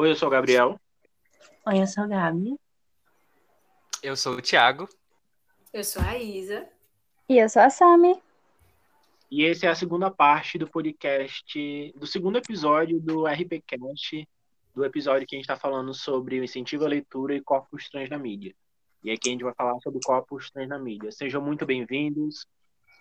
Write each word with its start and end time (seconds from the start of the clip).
Oi, 0.00 0.12
eu 0.12 0.14
sou 0.14 0.28
o 0.28 0.30
Gabriel. 0.30 0.80
Oi, 1.66 1.82
eu 1.82 1.86
sou 1.88 2.04
a 2.04 2.06
Gabi. 2.06 2.56
Eu 4.00 4.14
sou 4.14 4.34
o 4.34 4.40
Thiago. 4.40 4.88
Eu 5.72 5.82
sou 5.82 6.00
a 6.00 6.16
Isa. 6.16 6.68
E 7.28 7.36
eu 7.36 7.48
sou 7.48 7.62
a 7.62 7.68
Sami. 7.68 8.16
E 9.28 9.44
essa 9.44 9.66
é 9.66 9.68
a 9.68 9.74
segunda 9.74 10.08
parte 10.08 10.56
do 10.56 10.70
podcast, 10.70 11.92
do 11.96 12.06
segundo 12.06 12.38
episódio 12.38 13.00
do 13.00 13.26
RPCast, 13.26 14.24
do 14.72 14.84
episódio 14.84 15.26
que 15.26 15.34
a 15.34 15.38
gente 15.38 15.50
está 15.50 15.56
falando 15.56 15.92
sobre 15.92 16.38
o 16.38 16.44
incentivo 16.44 16.84
à 16.84 16.88
leitura 16.88 17.34
e 17.34 17.40
corpos 17.40 17.88
trans 17.88 18.08
na 18.08 18.18
mídia. 18.18 18.54
E 19.02 19.10
aqui 19.10 19.30
a 19.30 19.32
gente 19.32 19.42
vai 19.42 19.54
falar 19.54 19.80
sobre 19.80 19.98
corpos 20.04 20.48
trans 20.52 20.68
na 20.68 20.78
mídia. 20.78 21.10
Sejam 21.10 21.42
muito 21.42 21.66
bem-vindos. 21.66 22.46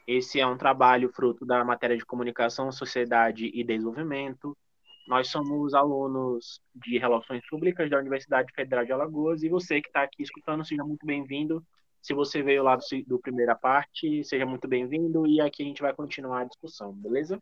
Esse 0.08 0.40
é 0.40 0.48
um 0.48 0.58
trabalho 0.58 1.12
fruto 1.14 1.46
da 1.46 1.64
matéria 1.64 1.96
de 1.96 2.04
comunicação, 2.04 2.72
sociedade 2.72 3.52
e 3.54 3.64
desenvolvimento. 3.64 4.58
Nós 5.08 5.30
somos 5.30 5.74
alunos 5.74 6.62
de 6.76 6.98
Relações 6.98 7.42
Públicas 7.50 7.90
da 7.90 7.98
Universidade 7.98 8.52
Federal 8.54 8.86
de 8.86 8.92
Alagoas 8.92 9.42
e 9.42 9.48
você 9.48 9.82
que 9.82 9.88
está 9.88 10.04
aqui 10.04 10.22
escutando, 10.22 10.66
seja 10.66 10.84
muito 10.84 11.06
bem-vindo. 11.06 11.66
Se 12.02 12.14
você 12.14 12.44
veio 12.44 12.62
lá 12.62 12.76
do, 12.76 12.84
do 13.08 13.18
primeira 13.18 13.56
parte, 13.56 14.22
seja 14.26 14.46
muito 14.46 14.68
bem-vindo 14.68 15.26
e 15.26 15.40
aqui 15.40 15.64
a 15.64 15.66
gente 15.66 15.82
vai 15.82 15.94
continuar 15.94 16.42
a 16.42 16.44
discussão, 16.44 16.92
beleza? 16.92 17.42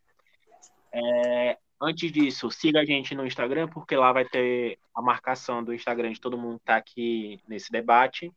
É, 0.93 1.57
antes 1.81 2.11
disso, 2.11 2.51
siga 2.51 2.81
a 2.81 2.85
gente 2.85 3.15
no 3.15 3.25
Instagram, 3.25 3.67
porque 3.67 3.95
lá 3.95 4.13
vai 4.13 4.25
ter 4.25 4.77
a 4.95 5.01
marcação 5.01 5.63
do 5.63 5.73
Instagram 5.73 6.11
de 6.11 6.21
todo 6.21 6.37
mundo 6.37 6.57
que 6.57 6.63
está 6.63 6.75
aqui 6.75 7.39
nesse 7.47 7.71
debate. 7.71 8.31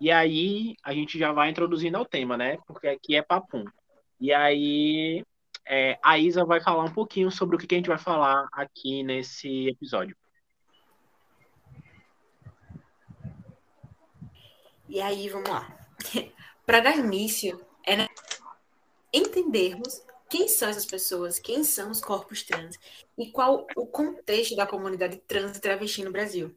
E 0.00 0.08
aí 0.08 0.76
a 0.84 0.94
gente 0.94 1.18
já 1.18 1.32
vai 1.32 1.50
introduzindo 1.50 1.96
ao 1.96 2.06
tema, 2.06 2.36
né? 2.36 2.58
Porque 2.64 2.86
aqui 2.86 3.16
é 3.16 3.22
papum. 3.22 3.64
E 4.20 4.32
aí 4.32 5.24
é, 5.66 5.98
a 6.02 6.18
Isa 6.18 6.44
vai 6.44 6.60
falar 6.60 6.84
um 6.84 6.92
pouquinho 6.92 7.30
sobre 7.30 7.56
o 7.56 7.58
que 7.58 7.74
a 7.74 7.78
gente 7.78 7.88
vai 7.88 7.98
falar 7.98 8.48
aqui 8.52 9.02
nesse 9.02 9.68
episódio. 9.68 10.16
E 14.88 15.00
aí, 15.00 15.28
vamos 15.28 15.48
lá. 15.48 15.88
Para 16.66 16.80
dar 16.80 16.96
início, 16.96 17.64
é 17.86 18.06
entendermos 19.12 20.02
quem 20.28 20.46
são 20.48 20.68
essas 20.68 20.86
pessoas, 20.86 21.38
quem 21.38 21.64
são 21.64 21.90
os 21.90 22.00
corpos 22.00 22.42
trans 22.44 22.76
e 23.18 23.30
qual 23.30 23.66
o 23.76 23.86
contexto 23.86 24.54
da 24.54 24.66
comunidade 24.66 25.16
trans 25.26 25.56
e 25.56 25.60
travesti 25.60 26.04
no 26.04 26.12
Brasil. 26.12 26.56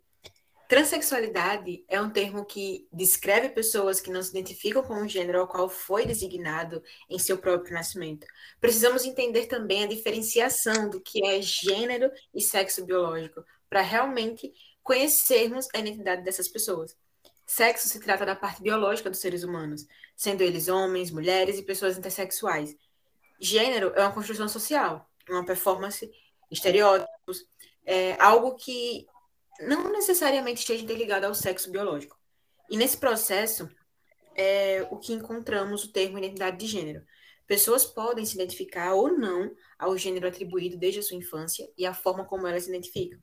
Transsexualidade 0.74 1.86
é 1.88 2.02
um 2.02 2.10
termo 2.10 2.44
que 2.44 2.88
descreve 2.92 3.50
pessoas 3.50 4.02
que 4.02 4.10
não 4.10 4.24
se 4.24 4.32
identificam 4.32 4.82
com 4.82 4.96
o 4.96 5.08
gênero 5.08 5.42
ao 5.42 5.48
qual 5.48 5.70
foi 5.70 6.04
designado 6.04 6.82
em 7.08 7.20
seu 7.20 7.38
próprio 7.38 7.76
nascimento. 7.76 8.26
Precisamos 8.60 9.06
entender 9.06 9.46
também 9.46 9.84
a 9.84 9.88
diferenciação 9.88 10.90
do 10.90 11.00
que 11.00 11.24
é 11.28 11.40
gênero 11.44 12.10
e 12.34 12.42
sexo 12.42 12.84
biológico, 12.84 13.46
para 13.70 13.82
realmente 13.82 14.52
conhecermos 14.82 15.68
a 15.76 15.78
identidade 15.78 16.24
dessas 16.24 16.48
pessoas. 16.48 16.98
Sexo 17.46 17.88
se 17.88 18.00
trata 18.00 18.26
da 18.26 18.36
parte 18.36 18.64
biológica 18.64 19.12
dos 19.12 19.20
seres 19.20 19.44
humanos, 19.44 19.86
sendo 20.16 20.42
eles 20.42 20.70
homens, 20.70 21.12
mulheres 21.12 21.60
e 21.60 21.64
pessoas 21.64 22.00
intersexuais. 22.00 22.76
Gênero 23.40 23.94
é 23.96 24.02
uma 24.02 24.12
construção 24.12 24.48
social, 24.48 25.08
uma 25.30 25.46
performance, 25.46 26.12
estereótipos, 26.50 27.46
é 27.86 28.16
algo 28.20 28.56
que 28.56 29.06
não 29.59 29.92
necessariamente 29.92 30.62
esteja 30.62 30.84
interligado 30.84 31.26
ao 31.26 31.36
sexo 31.36 31.72
biológico. 31.72 32.18
E 32.70 32.78
nesse 32.78 32.98
processo 32.98 33.70
é 34.36 34.88
o 34.90 34.98
que 34.98 35.14
encontramos 35.14 35.84
o 35.84 35.92
termo 35.92 36.18
identidade 36.18 36.58
de 36.58 36.66
gênero. 36.66 37.04
Pessoas 37.45 37.86
podem 37.86 38.26
se 38.26 38.36
identificar 38.36 38.94
ou 38.94 39.18
não 39.18 39.52
ao 39.78 39.98
gênero 39.98 40.28
atribuído 40.28 40.78
desde 40.78 41.00
a 41.00 41.04
sua 41.04 41.18
infância 41.18 41.70
e 41.78 41.86
a 41.86 41.94
forma 41.94 42.26
como 42.26 42.48
elas 42.48 42.64
se 42.64 42.70
identificam, 42.70 43.20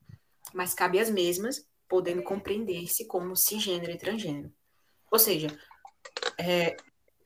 mas 0.53 0.75
cabe 0.75 1.01
às 1.01 1.11
mesmas, 1.11 1.67
podendo 1.89 2.23
compreender-se 2.23 3.07
como 3.07 3.35
cisgênero 3.35 3.91
e 3.91 3.99
transgênero. 3.99 4.53
Ou 5.11 5.19
seja, 5.19 5.49
é, 6.39 6.77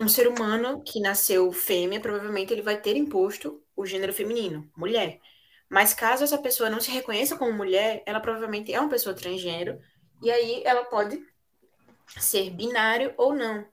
um 0.01 0.09
ser 0.09 0.27
humano 0.29 0.83
que 0.83 1.01
nasceu 1.01 1.51
fêmea, 1.53 2.01
provavelmente 2.01 2.53
ele 2.53 2.63
vai 2.63 2.81
ter 2.81 2.97
imposto 2.97 3.63
o 3.77 3.85
gênero 3.85 4.13
feminino, 4.13 4.71
mulher. 4.77 5.21
Mas 5.75 5.93
caso 5.93 6.23
essa 6.23 6.39
pessoa 6.39 6.71
não 6.71 6.81
se 6.81 6.89
reconheça 6.89 7.37
como 7.37 7.53
mulher, 7.53 8.01
ela 8.07 8.21
provavelmente 8.21 8.73
é 8.73 8.79
uma 8.79 8.89
pessoa 8.89 9.13
transgênero, 9.13 9.81
e 10.23 10.31
aí 10.31 10.63
ela 10.65 10.85
pode 10.85 11.21
ser 12.17 12.49
binário 12.51 13.13
ou 13.17 13.35
não. 13.35 13.67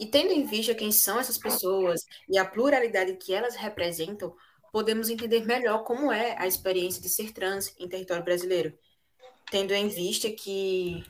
E 0.00 0.06
tendo 0.06 0.32
em 0.32 0.44
vista 0.44 0.74
quem 0.74 0.90
são 0.90 1.16
essas 1.20 1.38
pessoas 1.38 2.04
e 2.28 2.36
a 2.36 2.44
pluralidade 2.44 3.14
que 3.18 3.32
elas 3.32 3.54
representam, 3.54 4.34
podemos 4.72 5.08
entender 5.10 5.46
melhor 5.46 5.84
como 5.84 6.10
é 6.10 6.34
a 6.40 6.46
experiência 6.48 7.00
de 7.00 7.08
ser 7.08 7.30
trans 7.30 7.72
em 7.78 7.88
território 7.88 8.24
brasileiro. 8.24 8.76
Tendo 9.48 9.72
em 9.72 9.86
vista 9.86 10.28
que, 10.32 11.04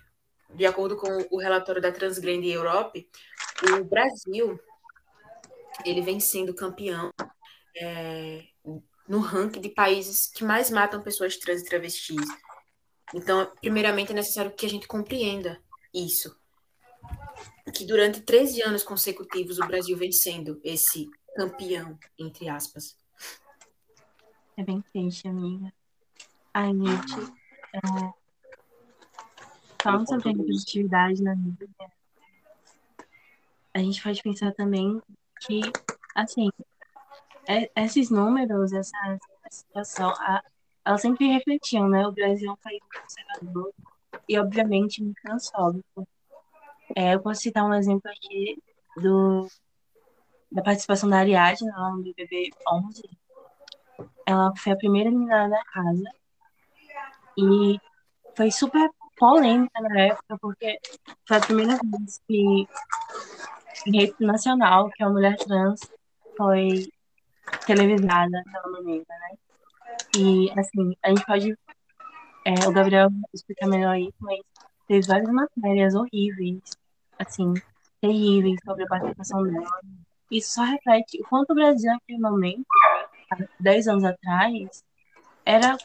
de 0.54 0.66
acordo 0.66 0.98
com 0.98 1.26
o 1.30 1.38
relatório 1.38 1.80
da 1.80 1.90
Transgrande 1.90 2.50
Europe, 2.50 3.08
o 3.62 3.82
Brasil 3.82 4.60
ele 5.86 6.02
vem 6.02 6.20
sendo 6.20 6.54
campeão 6.54 7.10
é, 7.74 8.44
no 9.08 9.20
ranking 9.20 9.60
de 9.60 9.70
países 9.70 10.26
que 10.26 10.44
mais 10.44 10.70
matam 10.70 11.02
pessoas 11.02 11.36
trans 11.36 11.62
e 11.62 11.64
travestis. 11.64 12.26
Então, 13.14 13.50
primeiramente, 13.60 14.12
é 14.12 14.14
necessário 14.14 14.54
que 14.54 14.66
a 14.66 14.68
gente 14.68 14.86
compreenda 14.86 15.60
isso. 15.94 16.36
Que 17.74 17.86
durante 17.86 18.20
13 18.20 18.62
anos 18.62 18.82
consecutivos 18.82 19.58
o 19.58 19.66
Brasil 19.66 19.96
vem 19.96 20.12
sendo 20.12 20.60
esse 20.62 21.08
campeão, 21.34 21.98
entre 22.18 22.48
aspas. 22.48 22.96
É 24.56 24.62
bem 24.62 24.82
triste, 24.82 25.26
amiga. 25.26 25.72
Ai, 26.52 26.72
gente, 26.72 27.32
é... 27.74 27.80
falando 29.82 30.08
sobre 30.08 30.30
a 30.30 30.34
na 31.22 31.34
vida, 31.34 31.68
a 33.72 33.78
gente 33.78 34.02
pode 34.02 34.22
pensar 34.22 34.52
também 34.52 35.00
que, 35.40 35.60
assim, 36.14 36.50
esses 37.76 38.10
números, 38.10 38.72
essa, 38.72 39.18
situação, 39.50 40.10
a, 40.84 40.98
sempre 40.98 41.26
refletiam, 41.28 41.88
né? 41.88 42.06
O 42.06 42.12
Brasil 42.12 42.50
é 42.50 42.52
um 42.52 42.56
país 42.56 42.80
conservador 42.92 43.72
e, 44.28 44.38
obviamente, 44.38 45.02
muito 45.02 45.20
transfóbico. 45.22 46.06
É, 46.94 47.14
eu 47.14 47.20
posso 47.20 47.40
citar 47.40 47.64
um 47.64 47.74
exemplo 47.74 48.10
aqui 48.10 48.62
do, 48.96 49.46
da 50.50 50.62
participação 50.62 51.08
da 51.08 51.18
Ariadne 51.18 51.70
no 51.70 52.02
BBB 52.02 52.50
11. 52.70 53.02
Ela 54.26 54.52
foi 54.56 54.72
a 54.72 54.76
primeira 54.76 55.08
eliminada 55.08 55.50
da 55.50 55.64
casa 55.64 56.10
e 57.36 57.80
foi 58.36 58.50
super 58.50 58.90
polêmica 59.16 59.80
na 59.80 60.00
época, 60.00 60.38
porque 60.40 60.78
foi 61.26 61.36
a 61.36 61.40
primeira 61.40 61.78
vez 61.82 62.20
que 62.26 62.68
em 63.86 63.96
rede 63.96 64.14
nacional 64.20 64.90
que 64.90 65.02
a 65.02 65.08
mulher 65.08 65.36
trans 65.36 65.80
foi 66.36 66.90
televisada 67.66 68.42
pela 68.50 68.68
maneira, 68.72 69.04
né? 69.08 69.36
E, 70.16 70.50
assim, 70.58 70.96
a 71.02 71.08
gente 71.08 71.24
pode. 71.24 71.58
É, 72.44 72.66
o 72.66 72.72
Gabriel 72.72 73.10
explicar 73.34 73.66
melhor 73.68 73.98
isso, 73.98 74.16
mas 74.20 74.40
teve 74.86 75.06
várias 75.06 75.30
matérias 75.30 75.94
horríveis, 75.94 76.62
assim, 77.18 77.52
terríveis 78.00 78.58
sobre 78.64 78.84
a 78.84 78.86
participação 78.86 79.42
dela. 79.42 79.66
Isso 80.30 80.54
só 80.54 80.62
reflete 80.62 81.20
o 81.20 81.26
quanto 81.28 81.50
o 81.50 81.54
Brasil, 81.54 81.90
naquele 81.92 82.20
momento, 82.20 82.66
há 83.30 83.36
10 83.60 83.88
anos 83.88 84.04
atrás, 84.04 84.84
era 85.44 85.76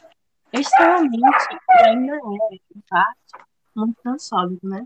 extremamente, 0.52 1.20
e 1.20 1.82
ainda 1.82 2.14
é, 2.14 2.54
em 2.54 2.80
parte, 2.88 3.46
muito 3.74 4.00
transfóbico, 4.02 4.66
né? 4.68 4.84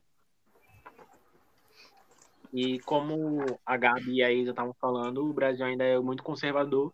E 2.53 2.79
como 2.81 3.45
a 3.65 3.77
Gabi 3.77 4.17
e 4.17 4.23
a 4.23 4.33
Isa 4.33 4.51
estavam 4.51 4.75
falando, 4.81 5.29
o 5.29 5.33
Brasil 5.33 5.67
ainda 5.67 5.85
é 5.85 5.99
muito 5.99 6.23
conservador. 6.23 6.93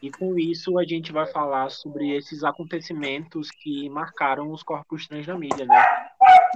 E 0.00 0.10
com 0.10 0.38
isso 0.38 0.78
a 0.78 0.84
gente 0.84 1.12
vai 1.12 1.26
falar 1.26 1.70
sobre 1.70 2.16
esses 2.16 2.44
acontecimentos 2.44 3.50
que 3.50 3.88
marcaram 3.90 4.52
os 4.52 4.62
corpos 4.62 5.08
trans 5.08 5.26
na 5.26 5.36
mídia, 5.36 5.66
né? 5.66 5.84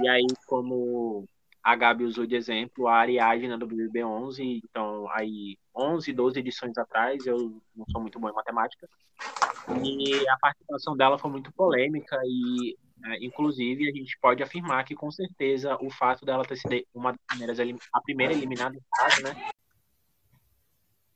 E 0.01 0.07
aí, 0.07 0.25
como 0.47 1.25
a 1.61 1.75
Gabi 1.75 2.05
usou 2.05 2.25
de 2.25 2.35
exemplo, 2.35 2.87
a 2.87 2.95
Ariadne 2.95 3.57
do 3.57 3.67
BBB 3.67 4.03
11, 4.03 4.61
então 4.63 5.09
aí 5.11 5.57
11, 5.75 6.11
12 6.11 6.39
edições 6.39 6.77
atrás, 6.77 7.25
eu 7.25 7.61
não 7.75 7.85
sou 7.91 8.01
muito 8.01 8.19
bom 8.19 8.29
em 8.29 8.33
matemática, 8.33 8.87
e 9.81 10.29
a 10.29 10.37
participação 10.41 10.95
dela 10.95 11.17
foi 11.17 11.31
muito 11.31 11.51
polêmica 11.53 12.19
e 12.25 12.77
inclusive, 13.21 13.89
a 13.89 13.93
gente 13.93 14.17
pode 14.19 14.41
afirmar 14.41 14.83
que, 14.85 14.95
com 14.95 15.11
certeza, 15.11 15.77
o 15.81 15.89
fato 15.89 16.25
dela 16.25 16.45
ter 16.45 16.57
sido 16.57 16.85
uma 16.93 17.11
das 17.11 17.21
primeiras, 17.27 17.59
a 17.93 18.01
primeira 18.01 18.33
eliminada 18.33 18.75
do 18.75 18.83
caso, 18.91 19.23
né? 19.23 19.35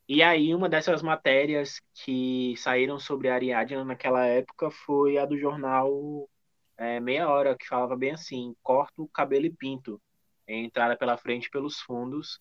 E 0.09 0.23
aí, 0.23 0.55
uma 0.55 0.69
dessas 0.69 1.01
matérias 1.01 1.81
que 1.93 2.55
saíram 2.57 2.97
sobre 2.97 3.29
a 3.29 3.35
Ariadna 3.35 3.83
naquela 3.83 4.25
época 4.25 4.71
foi 4.71 5.17
a 5.17 5.25
do 5.25 5.37
jornal 5.37 6.29
é, 6.77 6.99
Meia 6.99 7.27
Hora, 7.27 7.57
que 7.57 7.67
falava 7.67 7.95
bem 7.97 8.11
assim: 8.11 8.55
corto, 8.63 9.07
cabelo 9.13 9.45
e 9.45 9.51
pinto. 9.51 10.01
É, 10.47 10.55
entrada 10.55 10.95
pela 10.95 11.17
frente 11.17 11.49
pelos 11.49 11.79
fundos. 11.81 12.39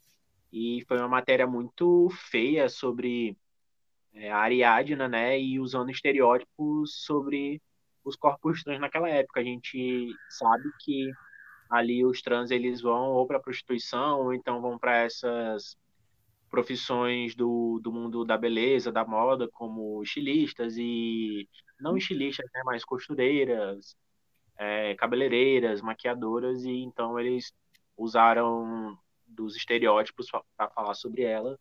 E 0.52 0.84
foi 0.86 0.98
uma 0.98 1.08
matéria 1.08 1.46
muito 1.46 2.08
feia 2.30 2.68
sobre 2.68 3.36
é, 4.14 4.30
a 4.30 4.38
Ariadna, 4.38 5.08
né? 5.08 5.40
E 5.40 5.58
usando 5.58 5.90
estereótipos 5.90 7.04
sobre 7.04 7.60
os 8.06 8.16
corpos 8.16 8.62
trans 8.62 8.80
naquela 8.80 9.08
época. 9.08 9.40
A 9.40 9.44
gente 9.44 10.14
sabe 10.30 10.70
que 10.80 11.10
ali 11.68 12.04
os 12.04 12.22
trans 12.22 12.50
eles 12.50 12.80
vão 12.80 13.10
ou 13.10 13.26
para 13.26 13.40
prostituição 13.40 14.20
ou 14.20 14.32
então 14.32 14.62
vão 14.62 14.78
para 14.78 14.98
essas 14.98 15.76
profissões 16.48 17.34
do, 17.34 17.80
do 17.82 17.92
mundo 17.92 18.24
da 18.24 18.38
beleza, 18.38 18.92
da 18.92 19.04
moda, 19.04 19.48
como 19.48 20.00
estilistas 20.02 20.76
e 20.78 21.48
não 21.80 21.96
estilistas, 21.96 22.48
né, 22.54 22.62
mas 22.64 22.84
costureiras, 22.84 23.96
é, 24.56 24.94
cabeleireiras, 24.94 25.82
maquiadoras 25.82 26.64
e 26.64 26.70
então 26.70 27.18
eles 27.18 27.52
usaram 27.96 28.96
dos 29.26 29.56
estereótipos 29.56 30.30
para 30.56 30.70
falar 30.70 30.94
sobre 30.94 31.22
ela 31.22 31.58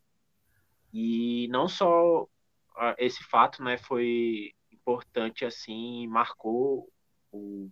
e 0.93 1.47
não 1.49 1.67
só 1.67 2.27
esse 2.97 3.23
fato, 3.23 3.63
né, 3.63 3.77
foi 3.77 4.53
importante 4.85 5.43
assim, 5.43 6.05
marcou 6.07 6.87
o, 7.31 7.69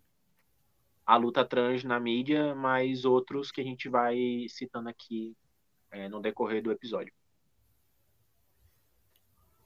a 1.06 1.16
luta 1.16 1.46
trans 1.46 1.84
na 1.84 2.00
mídia, 2.00 2.56
mas 2.56 3.06
outros 3.06 3.52
que 3.52 3.62
a 3.62 3.64
gente 3.64 3.88
vai 3.88 4.48
citando 4.50 4.90
aqui 4.90 5.36
é, 5.92 6.10
no 6.10 6.20
decorrer 6.20 6.64
do 6.64 6.72
episódio. 6.72 7.14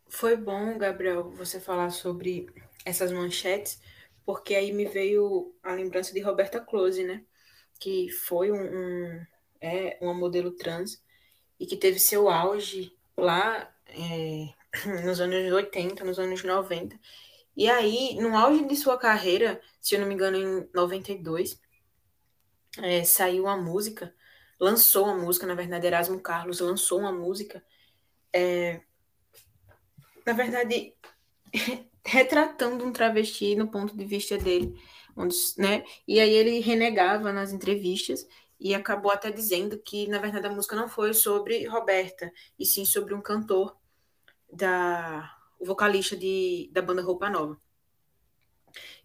Foi 0.09 0.35
bom, 0.35 0.77
Gabriel, 0.77 1.29
você 1.31 1.59
falar 1.59 1.89
sobre 1.89 2.47
essas 2.85 3.11
manchetes, 3.11 3.81
porque 4.25 4.55
aí 4.55 4.73
me 4.73 4.85
veio 4.85 5.55
a 5.63 5.73
lembrança 5.73 6.13
de 6.13 6.19
Roberta 6.19 6.59
Close, 6.59 7.03
né? 7.03 7.23
Que 7.79 8.09
foi 8.09 8.51
um, 8.51 8.55
um 8.55 9.25
é, 9.61 9.97
uma 10.01 10.13
modelo 10.13 10.51
trans 10.51 11.01
e 11.59 11.65
que 11.65 11.77
teve 11.77 11.99
seu 11.99 12.29
auge 12.29 12.95
lá 13.17 13.73
é, 13.87 14.53
nos 15.05 15.19
anos 15.19 15.51
80, 15.51 16.03
nos 16.03 16.19
anos 16.19 16.43
90. 16.43 16.97
E 17.57 17.67
aí, 17.67 18.15
no 18.21 18.37
auge 18.37 18.65
de 18.65 18.75
sua 18.75 18.99
carreira, 18.99 19.59
se 19.81 19.95
eu 19.95 19.99
não 19.99 20.07
me 20.07 20.13
engano, 20.13 20.37
em 20.37 20.69
92, 20.75 21.59
é, 22.77 23.03
saiu 23.03 23.45
uma 23.45 23.57
música, 23.57 24.13
lançou 24.59 25.05
uma 25.05 25.17
música, 25.17 25.47
na 25.47 25.55
verdade, 25.55 25.87
Erasmo 25.87 26.19
Carlos 26.21 26.59
lançou 26.59 26.99
uma 26.99 27.11
música, 27.11 27.63
é, 28.31 28.79
na 30.23 30.33
verdade, 30.33 30.93
retratando 32.05 32.85
um 32.85 32.91
travesti 32.91 33.55
no 33.55 33.69
ponto 33.69 33.97
de 33.97 34.05
vista 34.05 34.37
dele, 34.37 34.79
onde, 35.15 35.35
né? 35.57 35.83
E 36.07 36.19
aí 36.19 36.29
ele 36.31 36.59
renegava 36.59 37.33
nas 37.33 37.51
entrevistas 37.51 38.27
e 38.59 38.75
acabou 38.75 39.11
até 39.11 39.31
dizendo 39.31 39.79
que, 39.79 40.07
na 40.07 40.19
verdade, 40.19 40.45
a 40.45 40.51
música 40.51 40.75
não 40.75 40.87
foi 40.87 41.11
sobre 41.11 41.65
Roberta, 41.65 42.31
e 42.59 42.67
sim 42.67 42.85
sobre 42.85 43.15
um 43.15 43.21
cantor 43.21 43.75
da 44.53 45.36
o 45.59 45.65
vocalista 45.65 46.15
de, 46.15 46.69
da 46.71 46.81
banda 46.81 47.01
Roupa 47.01 47.29
Nova. 47.29 47.59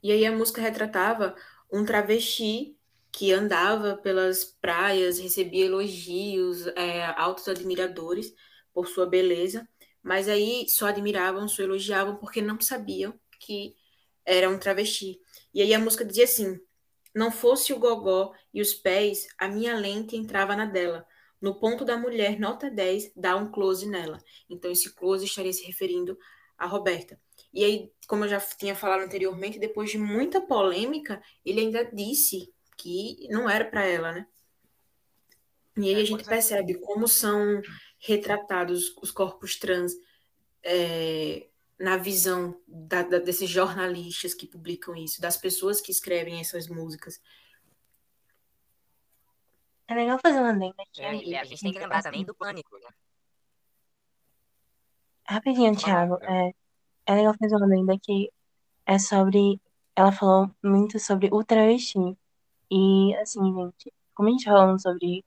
E 0.02 0.10
aí 0.12 0.26
a 0.26 0.32
música 0.32 0.60
retratava 0.60 1.34
um 1.72 1.84
travesti 1.84 2.76
que 3.10 3.32
andava 3.32 3.96
pelas 3.96 4.44
praias, 4.44 5.18
recebia 5.18 5.66
elogios, 5.66 6.66
é, 6.68 7.04
altos 7.16 7.48
admiradores 7.48 8.34
por 8.72 8.88
sua 8.88 9.06
beleza, 9.06 9.68
mas 10.02 10.28
aí 10.28 10.66
só 10.68 10.86
admiravam, 10.86 11.46
só 11.46 11.62
elogiavam 11.62 12.16
porque 12.16 12.40
não 12.40 12.60
sabiam 12.60 13.18
que 13.38 13.76
era 14.24 14.48
um 14.48 14.58
travesti. 14.58 15.20
E 15.52 15.60
aí 15.62 15.74
a 15.74 15.78
música 15.78 16.04
dizia 16.04 16.24
assim: 16.24 16.58
não 17.14 17.30
fosse 17.30 17.72
o 17.72 17.78
gogó 17.78 18.32
e 18.52 18.60
os 18.60 18.72
pés, 18.72 19.28
a 19.38 19.46
minha 19.48 19.76
lente 19.76 20.16
entrava 20.16 20.56
na 20.56 20.64
dela. 20.64 21.06
No 21.40 21.58
ponto 21.58 21.84
da 21.84 21.96
mulher, 21.96 22.38
nota 22.38 22.70
10, 22.70 23.12
dá 23.16 23.36
um 23.36 23.50
close 23.50 23.86
nela. 23.86 24.18
Então, 24.48 24.70
esse 24.70 24.94
close 24.94 25.24
estaria 25.24 25.52
se 25.52 25.64
referindo 25.64 26.16
a 26.62 26.66
Roberta. 26.66 27.20
E 27.52 27.64
aí, 27.64 27.92
como 28.06 28.24
eu 28.24 28.28
já 28.28 28.40
tinha 28.40 28.74
falado 28.74 29.02
anteriormente, 29.02 29.58
depois 29.58 29.90
de 29.90 29.98
muita 29.98 30.40
polêmica, 30.40 31.20
ele 31.44 31.60
ainda 31.60 31.84
disse 31.84 32.52
que 32.76 33.26
não 33.30 33.50
era 33.50 33.64
para 33.64 33.84
ela, 33.84 34.12
né? 34.12 34.26
E 35.76 35.88
aí 35.88 36.00
a 36.00 36.04
gente 36.04 36.24
percebe 36.24 36.74
como 36.74 37.08
são 37.08 37.60
retratados 37.98 38.94
os 39.02 39.10
corpos 39.10 39.56
trans 39.56 39.92
é, 40.62 41.48
na 41.78 41.96
visão 41.96 42.60
da, 42.66 43.02
da, 43.02 43.18
desses 43.18 43.50
jornalistas 43.50 44.34
que 44.34 44.46
publicam 44.46 44.94
isso, 44.94 45.20
das 45.20 45.36
pessoas 45.36 45.80
que 45.80 45.90
escrevem 45.90 46.40
essas 46.40 46.68
músicas. 46.68 47.20
É 49.88 49.94
legal 49.94 50.18
fazer 50.22 50.38
uma 50.38 50.52
lenda 50.52 50.76
aqui. 50.78 51.02
É, 51.02 51.14
e 51.24 51.34
a 51.34 51.44
gente 51.44 51.60
tem 51.60 51.72
que 51.72 51.78
lembrar 51.78 52.02
também 52.02 52.24
do 52.24 52.34
pânico, 52.34 52.78
né? 52.78 52.88
Rapidinho, 55.26 55.76
Thiago. 55.76 56.18
É, 56.22 56.52
é 57.06 57.14
legal 57.14 57.34
fazer 57.38 57.56
uma 57.56 57.66
lenda 57.66 57.98
que 57.98 58.30
é 58.86 58.98
sobre. 58.98 59.60
Ela 59.96 60.12
falou 60.12 60.50
muito 60.62 60.98
sobre 60.98 61.28
o 61.32 61.44
travesti. 61.44 61.98
E, 62.70 63.14
assim, 63.16 63.40
gente, 63.54 63.92
como 64.14 64.28
a 64.28 64.32
gente 64.32 64.44
tá 64.44 64.52
falando 64.52 64.80
sobre. 64.80 65.24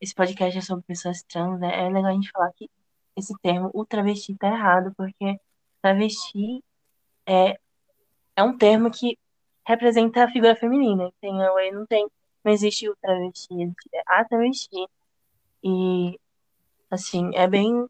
Esse 0.00 0.14
podcast 0.14 0.58
é 0.58 0.60
sobre 0.62 0.84
pessoas 0.86 1.22
trans, 1.24 1.58
né? 1.60 1.86
É 1.86 1.88
legal 1.88 2.10
a 2.12 2.14
gente 2.14 2.30
falar 2.30 2.52
que 2.54 2.70
esse 3.16 3.34
termo, 3.42 3.70
o 3.74 3.84
travesti, 3.84 4.36
tá 4.36 4.48
errado, 4.48 4.94
porque 4.96 5.40
travesti 5.82 6.62
é, 7.26 7.58
é 8.36 8.42
um 8.42 8.56
termo 8.56 8.90
que 8.90 9.18
representa 9.66 10.24
a 10.24 10.30
figura 10.30 10.56
feminina, 10.56 11.08
entendeu? 11.08 11.56
Aí 11.56 11.70
não 11.72 11.86
tem, 11.86 12.08
não 12.44 12.52
existe 12.52 12.88
o 12.88 12.96
travesti, 12.96 13.52
existe 13.54 13.90
a 14.06 14.24
travesti. 14.24 14.86
E, 15.62 16.18
assim, 16.90 17.30
é 17.34 17.46
bem. 17.48 17.88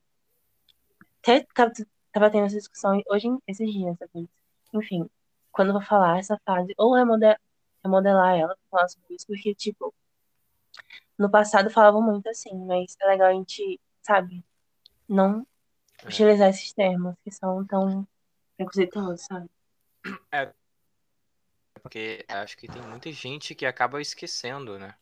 Até 1.28 1.46
tava, 1.54 1.72
tava 2.10 2.30
tendo 2.30 2.46
essa 2.46 2.56
discussão 2.56 3.02
hoje, 3.10 3.28
esses 3.46 3.70
dias, 3.70 3.98
sabe? 3.98 4.30
Enfim, 4.72 5.10
quando 5.52 5.68
eu 5.68 5.72
vou 5.74 5.82
falar 5.82 6.18
essa 6.18 6.40
fase, 6.42 6.72
ou 6.78 6.94
remodelar, 6.94 7.38
remodelar 7.84 8.34
ela 8.38 8.56
falar 8.70 8.88
sobre 8.88 9.14
isso, 9.14 9.26
porque, 9.26 9.54
tipo, 9.54 9.94
no 11.18 11.30
passado 11.30 11.68
falavam 11.68 12.00
muito 12.00 12.26
assim, 12.30 12.56
mas 12.64 12.96
é 13.02 13.06
legal 13.06 13.28
a 13.28 13.32
gente, 13.34 13.78
sabe, 14.00 14.42
não 15.06 15.46
É. 16.02 16.06
utilizar 16.06 16.48
esses 16.48 16.72
termos 16.72 17.14
que 17.22 17.30
são 17.30 17.62
tão 17.66 18.08
preconceituosos, 18.56 19.26
sabe? 19.26 19.50
É, 20.32 20.50
porque 21.82 22.24
acho 22.28 22.56
que 22.56 22.68
tem 22.68 22.80
muita 22.82 23.12
gente 23.12 23.54
que 23.54 23.66
acaba 23.66 24.00
esquecendo, 24.00 24.78
né? 24.78 24.94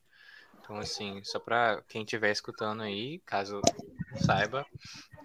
Então, 0.60 0.78
assim, 0.78 1.22
só 1.22 1.38
pra 1.38 1.82
quem 1.88 2.02
estiver 2.02 2.32
escutando 2.32 2.82
aí, 2.82 3.20
caso 3.20 3.60
saiba, 4.16 4.66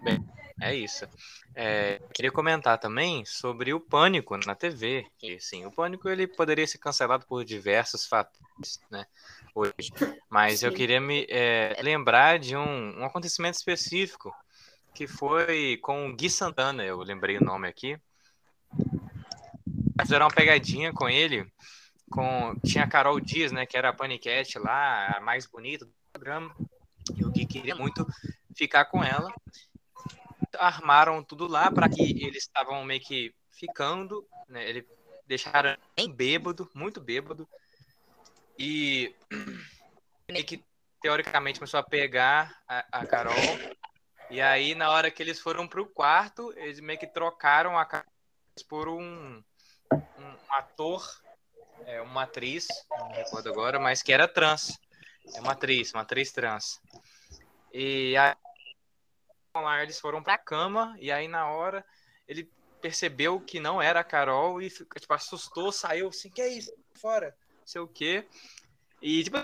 bem, 0.03 0.19
é 0.61 0.75
isso. 0.75 1.07
É, 1.55 1.99
queria 2.13 2.31
comentar 2.31 2.77
também 2.77 3.25
sobre 3.25 3.73
o 3.73 3.79
Pânico 3.79 4.37
na 4.45 4.55
TV. 4.55 5.05
Que, 5.17 5.35
assim, 5.35 5.65
o 5.65 5.71
Pânico 5.71 6.07
ele 6.07 6.27
poderia 6.27 6.67
ser 6.67 6.77
cancelado 6.77 7.25
por 7.25 7.43
diversos 7.43 8.05
fatores, 8.05 8.79
né? 8.89 9.05
Hoje. 9.55 9.91
Mas 10.29 10.61
eu 10.61 10.71
Sim. 10.71 10.77
queria 10.77 11.01
me 11.01 11.25
é, 11.29 11.77
lembrar 11.81 12.39
de 12.39 12.55
um, 12.55 12.99
um 12.99 13.05
acontecimento 13.05 13.55
específico 13.55 14.33
que 14.93 15.07
foi 15.07 15.77
com 15.81 16.09
o 16.09 16.15
Gui 16.15 16.29
Santana, 16.29 16.83
eu 16.83 16.97
lembrei 16.99 17.37
o 17.37 17.43
nome 17.43 17.67
aqui. 17.67 17.97
Fizeram 19.99 20.25
uma 20.25 20.33
pegadinha 20.33 20.93
com 20.93 21.09
ele, 21.09 21.51
com 22.09 22.55
tinha 22.65 22.83
a 22.83 22.87
Carol 22.87 23.19
Dias, 23.19 23.51
né, 23.51 23.65
que 23.65 23.77
era 23.77 23.89
a 23.89 23.93
paniquete 23.93 24.59
lá, 24.59 25.17
a 25.17 25.21
mais 25.21 25.45
bonita 25.45 25.85
do 25.85 25.93
programa, 26.11 26.53
e 27.15 27.23
o 27.23 27.31
Gui 27.31 27.45
queria 27.45 27.75
muito 27.75 28.05
ficar 28.61 28.85
com 28.85 29.03
ela. 29.03 29.33
Armaram 30.59 31.23
tudo 31.23 31.47
lá 31.47 31.71
para 31.71 31.89
que 31.89 32.23
eles 32.23 32.43
estavam 32.43 32.83
meio 32.85 33.01
que 33.01 33.33
ficando, 33.49 34.27
né, 34.47 34.69
ele 34.69 34.87
deixaram 35.25 35.75
bem 35.95 36.11
bêbado, 36.11 36.69
muito 36.75 37.01
bêbado, 37.01 37.49
e 38.59 39.15
meio 40.29 40.45
que 40.45 40.63
teoricamente 41.01 41.57
começou 41.57 41.79
a 41.79 41.83
pegar 41.83 42.55
a, 42.67 42.85
a 42.99 43.05
Carol, 43.05 43.33
e 44.29 44.39
aí 44.39 44.75
na 44.75 44.91
hora 44.91 45.09
que 45.09 45.23
eles 45.23 45.39
foram 45.39 45.67
pro 45.67 45.87
quarto, 45.87 46.53
eles 46.55 46.79
meio 46.79 46.99
que 46.99 47.07
trocaram 47.07 47.77
a 47.77 47.85
Carol 47.85 48.11
por 48.69 48.87
um 48.87 49.43
um 49.91 50.53
ator, 50.53 51.03
é, 51.85 52.01
uma 52.01 52.23
atriz, 52.23 52.67
não 52.91 53.09
me 53.09 53.15
recordo 53.15 53.49
agora, 53.49 53.79
mas 53.79 54.03
que 54.03 54.13
era 54.13 54.27
trans. 54.27 54.79
É 55.35 55.41
uma 55.41 55.51
atriz, 55.53 55.93
uma 55.93 56.01
atriz 56.01 56.31
trans. 56.31 56.79
E 57.73 58.15
aí 58.17 58.35
lá 59.59 59.83
eles 59.83 59.99
foram 59.99 60.23
pra 60.23 60.37
cama, 60.37 60.95
e 60.99 61.11
aí 61.11 61.27
na 61.27 61.49
hora 61.49 61.85
ele 62.27 62.49
percebeu 62.79 63.39
que 63.41 63.59
não 63.59 63.81
era 63.81 63.99
a 63.99 64.03
Carol 64.03 64.61
e 64.61 64.69
tipo, 64.69 65.13
assustou, 65.13 65.71
saiu 65.71 66.07
assim, 66.07 66.29
que 66.29 66.41
é 66.41 66.47
isso? 66.47 66.73
Fora, 66.93 67.35
não 67.59 67.67
sei 67.67 67.81
o 67.81 67.87
quê. 67.87 68.25
E 69.01 69.23
tipo, 69.23 69.37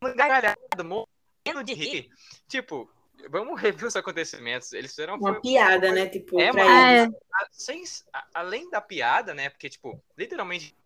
gargalhada, 0.00 0.56
morrendo 0.84 1.64
de 1.64 1.74
rir. 1.74 2.08
Tipo, 2.46 2.88
vamos 3.28 3.60
rever 3.60 3.86
os 3.86 3.96
acontecementos. 3.96 4.72
Eles 4.72 4.90
fizeram 4.92 5.16
Uma 5.16 5.32
foi- 5.32 5.40
piada, 5.40 5.90
né? 5.92 6.06
Tipo, 6.08 6.40
É, 6.40 6.52
mas- 6.52 7.10
sem, 7.50 7.82
além 8.32 8.70
da 8.70 8.80
piada, 8.80 9.34
né? 9.34 9.50
Porque, 9.50 9.68
tipo, 9.68 10.02
literalmente 10.16 10.76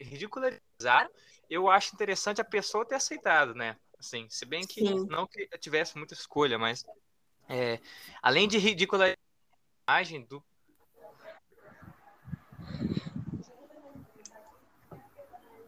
ridicularizar, 0.00 1.08
eu 1.48 1.70
acho 1.70 1.94
interessante 1.94 2.40
a 2.40 2.44
pessoa 2.44 2.84
ter 2.84 2.96
aceitado, 2.96 3.54
né? 3.54 3.76
Assim, 3.98 4.28
se 4.28 4.44
bem 4.44 4.66
que 4.66 4.80
Sim. 4.86 5.06
não 5.08 5.26
que 5.26 5.48
eu 5.50 5.58
tivesse 5.58 5.96
muita 5.96 6.14
escolha, 6.14 6.58
mas 6.58 6.84
é, 7.48 7.80
além 8.22 8.48
de 8.48 8.58
ridicularizar 8.58 9.18
a 9.86 9.92
imagem 9.92 10.24
do 10.24 10.42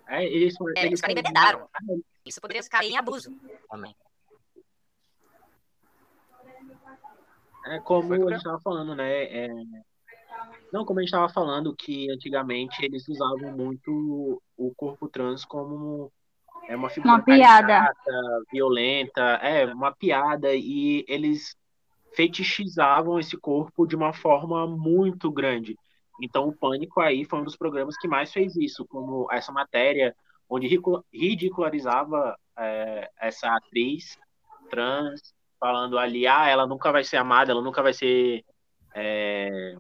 É, 0.09 0.25
eles, 0.25 0.55
é, 0.77 0.87
eles 0.87 1.03
embebedaram. 1.03 1.69
Isso 2.25 2.41
poderia 2.41 2.63
cair 2.69 2.93
em 2.93 2.97
abuso 2.97 3.31
também. 3.69 3.95
É 7.67 7.81
como 7.81 8.15
a 8.15 8.17
gente 8.17 8.37
estava 8.37 8.61
falando, 8.61 8.95
né? 8.95 9.25
É... 9.25 9.49
Não, 10.73 10.85
como 10.85 11.01
a 11.01 11.03
gente 11.03 11.09
estava 11.09 11.29
falando, 11.29 11.75
que 11.75 12.11
antigamente 12.11 12.85
eles 12.85 13.09
usavam 13.09 13.51
muito 13.51 14.41
o 14.57 14.73
corpo 14.77 15.09
trans 15.09 15.45
como 15.45 16.13
é 16.69 16.77
uma 16.77 16.89
figura 16.89 17.15
uma 17.15 17.23
piada 17.23 17.67
caricata, 17.67 18.43
violenta, 18.53 19.23
é 19.43 19.67
uma 19.67 19.93
piada 19.93 20.55
e 20.55 21.05
eles 21.09 21.57
fetichizavam 22.17 23.21
esse 23.21 23.37
corpo 23.37 23.87
de 23.87 23.95
uma 23.95 24.13
forma 24.13 24.67
muito 24.67 25.31
grande. 25.31 25.77
Então, 26.21 26.49
o 26.49 26.57
Pânico 26.57 27.01
aí 27.01 27.25
foi 27.25 27.41
um 27.41 27.45
dos 27.45 27.57
programas 27.57 27.97
que 27.99 28.09
mais 28.09 28.33
fez 28.33 28.57
isso, 28.57 28.87
como 28.87 29.31
essa 29.31 29.53
matéria 29.53 30.17
onde 30.49 30.67
ridicularizava 31.13 32.37
é, 32.59 33.11
essa 33.21 33.55
atriz 33.55 34.19
trans, 34.71 35.35
falando 35.61 35.99
ali, 35.99 36.27
ah, 36.27 36.49
ela 36.49 36.67
nunca 36.67 36.91
vai 36.91 37.05
ser 37.05 37.19
amada, 37.19 37.53
ela 37.53 37.63
nunca 37.63 37.83
vai 37.83 37.93
ser 37.93 38.45
é, 38.95 39.77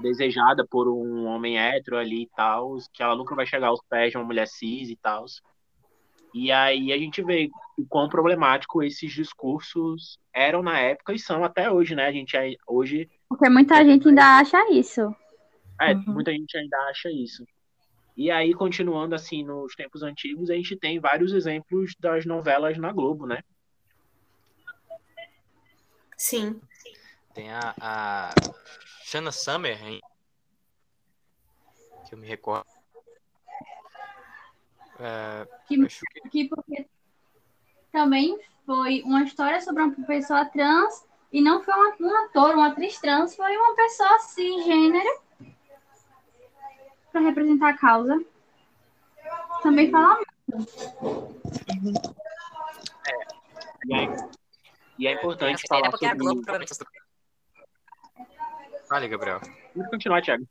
desejada 0.00 0.66
por 0.68 0.88
um 0.88 1.26
homem 1.26 1.58
hétero 1.58 1.96
ali 1.96 2.22
e 2.24 2.30
tal, 2.36 2.76
que 2.92 3.02
ela 3.02 3.16
nunca 3.16 3.34
vai 3.34 3.46
chegar 3.46 3.68
aos 3.68 3.80
pés 3.88 4.10
de 4.10 4.18
uma 4.18 4.24
mulher 4.24 4.46
cis 4.46 4.90
e 4.90 4.96
tal. 4.96 5.24
E 6.32 6.52
aí 6.52 6.92
a 6.92 6.98
gente 6.98 7.22
vê 7.22 7.50
o 7.76 7.84
quão 7.86 8.08
problemático 8.08 8.82
esses 8.82 9.12
discursos 9.12 10.18
eram 10.32 10.62
na 10.62 10.78
época 10.78 11.12
e 11.12 11.18
são 11.18 11.44
até 11.44 11.70
hoje, 11.70 11.94
né? 11.94 12.06
A 12.06 12.12
gente 12.12 12.36
hoje. 12.66 13.10
Porque 13.28 13.48
muita 13.48 13.84
gente 13.84 14.08
ainda 14.08 14.38
acha 14.38 14.70
isso. 14.70 15.14
É, 15.80 15.92
uhum. 15.92 16.04
muita 16.06 16.30
gente 16.32 16.56
ainda 16.56 16.76
acha 16.88 17.10
isso. 17.10 17.44
E 18.16 18.30
aí, 18.30 18.52
continuando 18.52 19.14
assim, 19.14 19.42
nos 19.42 19.74
tempos 19.74 20.02
antigos, 20.02 20.50
a 20.50 20.54
gente 20.54 20.76
tem 20.76 21.00
vários 21.00 21.32
exemplos 21.32 21.94
das 21.98 22.26
novelas 22.26 22.76
na 22.76 22.92
Globo, 22.92 23.26
né? 23.26 23.42
Sim. 26.16 26.60
Tem 27.32 27.50
a, 27.50 27.74
a 27.80 28.30
Shanna 29.04 29.32
Summer, 29.32 29.82
hein? 29.82 30.00
que 32.10 32.14
eu 32.14 32.18
me 32.18 32.26
recordo. 32.26 32.66
É, 35.00 35.48
que, 35.66 35.86
que... 35.86 36.28
que 36.30 36.48
porque 36.48 36.86
também 37.90 38.38
foi 38.66 39.02
uma 39.02 39.24
história 39.24 39.60
sobre 39.60 39.82
uma 39.82 39.94
pessoa 40.06 40.44
trans 40.44 41.04
e 41.32 41.40
não 41.40 41.62
foi 41.62 41.74
uma, 41.74 41.96
um 42.00 42.24
ator, 42.26 42.54
uma 42.54 42.68
atriz 42.68 42.98
trans, 43.00 43.34
foi 43.34 43.56
uma 43.56 43.74
pessoa 43.74 44.18
cisgênero 44.18 45.20
para 47.10 47.20
representar 47.22 47.70
a 47.70 47.78
causa. 47.78 48.22
Também 49.62 49.90
fala 49.90 50.20
muito. 50.48 52.16
É, 53.06 53.26
e, 53.86 53.94
é, 53.94 54.28
e 54.98 55.06
é 55.06 55.12
importante 55.12 55.62
falar 55.68 55.88
é 55.88 55.90
sobre... 55.90 56.86
Fale, 58.88 59.08
Gabriel. 59.08 59.40
Pode 59.74 59.90
continuar, 59.90 60.20
Thiago. 60.20 60.46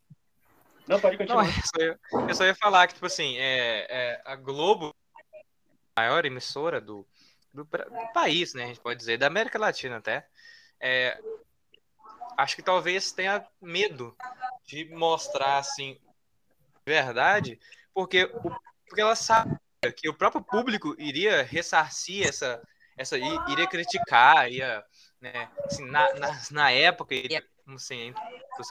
Não, 0.89 0.99
pode 0.99 1.17
continuar. 1.19 1.43
Não, 1.43 1.51
eu, 1.51 1.61
só 1.63 1.79
ia, 1.83 1.99
eu, 2.29 2.35
só 2.35 2.45
ia, 2.45 2.55
falar 2.55 2.87
que, 2.87 2.95
tipo 2.95 3.05
assim, 3.05 3.37
é, 3.37 3.85
é, 3.87 4.21
a 4.25 4.35
Globo, 4.35 4.91
a 5.95 6.01
maior 6.01 6.25
emissora 6.25 6.81
do, 6.81 7.07
do, 7.53 7.63
do, 7.63 8.11
país, 8.11 8.55
né, 8.55 8.63
a 8.63 8.67
gente 8.69 8.79
pode 8.79 8.97
dizer, 8.97 9.19
da 9.19 9.27
América 9.27 9.59
Latina 9.59 9.97
até, 9.97 10.25
é, 10.79 11.15
acho 12.35 12.55
que 12.55 12.63
talvez 12.63 13.11
tenha 13.11 13.45
medo 13.61 14.17
de 14.65 14.85
mostrar, 14.85 15.59
assim, 15.59 15.95
verdade, 16.83 17.59
porque, 17.93 18.25
porque 18.87 19.01
ela 19.01 19.15
sabe 19.15 19.59
que 19.95 20.09
o 20.09 20.13
próprio 20.15 20.43
público 20.43 20.95
iria 20.97 21.43
ressarcir 21.43 22.27
essa, 22.27 22.59
essa 22.97 23.15
iria 23.15 23.67
criticar, 23.67 24.51
ia, 24.51 24.83
né, 25.21 25.51
assim, 25.65 25.85
na, 25.85 26.11
na, 26.15 26.41
na 26.49 26.71
época, 26.71 27.13
iria, 27.13 27.45
assim, 27.75 28.11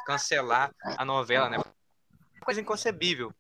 cancelar 0.05 0.75
a 0.83 1.05
novela, 1.05 1.49
né, 1.49 1.59
coisa 2.49 2.63
inconcebível, 2.63 3.31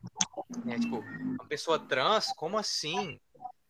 né, 0.66 0.78
tipo, 0.78 0.98
uma 0.98 1.46
pessoa 1.46 1.78
trans, 1.78 2.30
como 2.36 2.58
assim, 2.58 3.18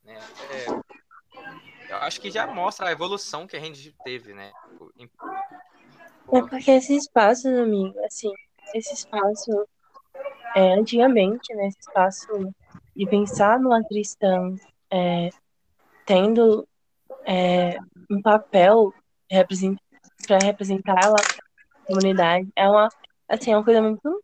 né, 0.02 0.18
é, 0.50 1.92
eu 1.92 1.97
acho 1.99 2.21
que 2.21 2.28
já 2.28 2.45
mostra 2.45 2.88
a 2.88 2.90
evolução 2.90 3.47
que 3.47 3.57
a 3.57 3.61
gente 3.61 3.95
teve, 4.02 4.35
né, 4.35 4.50
é 6.33 6.42
porque 6.42 6.73
esse 6.73 6.97
espaço, 6.97 7.47
amigo, 7.47 7.97
assim, 8.04 8.33
esse 8.75 8.92
espaço 8.92 9.64
é, 10.57 10.75
antigamente, 10.75 11.54
né, 11.54 11.68
espaço 11.68 12.26
de 12.97 13.07
pensar 13.07 13.61
no 13.61 13.71
trans 14.18 14.61
é, 14.90 15.30
tendo 16.04 16.66
é, 17.25 17.78
um 18.11 18.21
papel 18.21 18.92
para 20.26 20.38
representar 20.45 20.99
a 20.99 21.87
comunidade, 21.87 22.49
é 22.57 22.68
uma, 22.68 22.88
assim, 23.28 23.52
é 23.52 23.57
uma 23.57 23.64
coisa 23.64 23.80
muito 23.80 24.18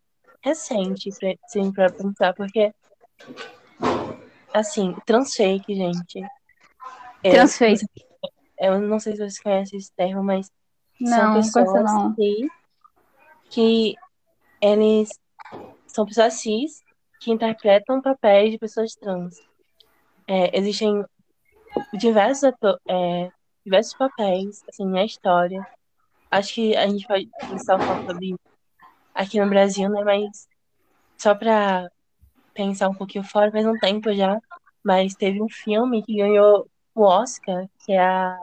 recente 0.45 1.09
para 1.73 1.91
pensar, 1.91 2.33
porque, 2.35 2.71
assim, 4.53 4.95
transfake, 5.03 5.73
gente. 5.73 6.21
É, 7.23 7.31
transfake. 7.31 7.83
Eu 8.59 8.79
não 8.79 8.99
sei 8.99 9.13
se 9.13 9.17
vocês 9.17 9.39
conhecem 9.39 9.79
esse 9.79 9.91
termo, 9.93 10.23
mas 10.23 10.51
não, 11.01 11.41
são 11.41 11.63
pessoas 11.63 11.93
não. 11.93 12.13
Que, 12.13 12.47
que 13.49 13.95
eles 14.61 15.09
são 15.87 16.05
pessoas 16.05 16.35
cis 16.35 16.83
que 17.19 17.31
interpretam 17.31 18.01
papéis 18.01 18.51
de 18.51 18.59
pessoas 18.59 18.93
trans. 18.93 19.35
É, 20.27 20.57
existem 20.57 21.03
diversos, 21.93 22.51
é, 22.87 23.31
diversos 23.65 23.95
papéis 23.95 24.63
assim, 24.69 24.85
na 24.85 25.03
história. 25.03 25.67
Acho 26.29 26.53
que 26.53 26.75
a 26.75 26.87
gente 26.87 27.07
pode 27.07 27.29
pensar 27.49 27.75
um 27.75 27.85
pouco 27.85 28.11
sobre 28.11 28.35
aqui 29.15 29.39
no 29.39 29.49
Brasil, 29.49 29.89
né? 29.89 30.03
Mas 30.03 30.47
só 31.17 31.33
para 31.33 31.89
pensar 32.53 32.89
um 32.89 32.93
pouquinho 32.93 33.23
fora, 33.23 33.51
faz 33.51 33.65
um 33.65 33.77
tempo 33.79 34.13
já. 34.13 34.39
Mas 34.83 35.15
teve 35.15 35.41
um 35.41 35.49
filme 35.49 36.03
que 36.03 36.17
ganhou 36.17 36.69
o 36.93 37.01
Oscar, 37.01 37.67
que 37.83 37.93
é 37.93 37.99
a 37.99 38.39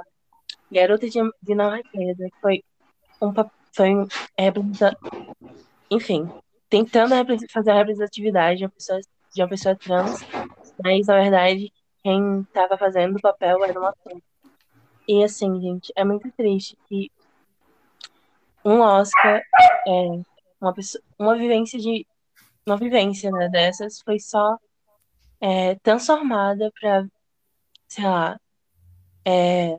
Garota 0.71 1.09
de 1.09 1.21
Dinamarquesa, 1.43 2.25
que 2.25 2.41
foi 2.41 2.65
um 3.21 3.33
foi 3.73 3.93
enfim, 5.91 6.29
tentando 6.69 7.15
fazer 7.51 7.71
a 7.71 7.77
representatividade 7.77 8.59
de 8.59 8.65
uma 8.65 8.71
pessoa, 8.71 9.01
de 9.35 9.43
uma 9.43 9.49
pessoa 9.49 9.77
trans, 9.77 10.21
mas 10.83 11.07
na 11.07 11.21
verdade 11.21 11.73
quem 12.03 12.41
estava 12.41 12.77
fazendo 12.77 13.17
o 13.17 13.21
papel 13.21 13.65
era 13.65 13.79
uma 13.79 13.91
ator. 13.91 14.21
E 15.07 15.23
assim, 15.23 15.61
gente, 15.61 15.93
é 15.95 16.05
muito 16.05 16.31
triste 16.33 16.77
que 16.89 17.11
um 18.65 18.81
Oscar, 18.81 19.43
é, 19.87 20.23
uma, 20.63 20.75
pessoa, 20.75 21.03
uma 21.19 21.37
vivência 21.37 21.79
de 21.79 22.07
uma 22.67 22.77
vivência 22.77 23.31
né, 23.31 23.49
dessas 23.49 24.01
foi 24.01 24.19
só 24.21 24.57
é, 25.41 25.75
transformada 25.77 26.71
para, 26.81 27.07
sei 27.89 28.05
lá, 28.05 28.41
é, 29.25 29.77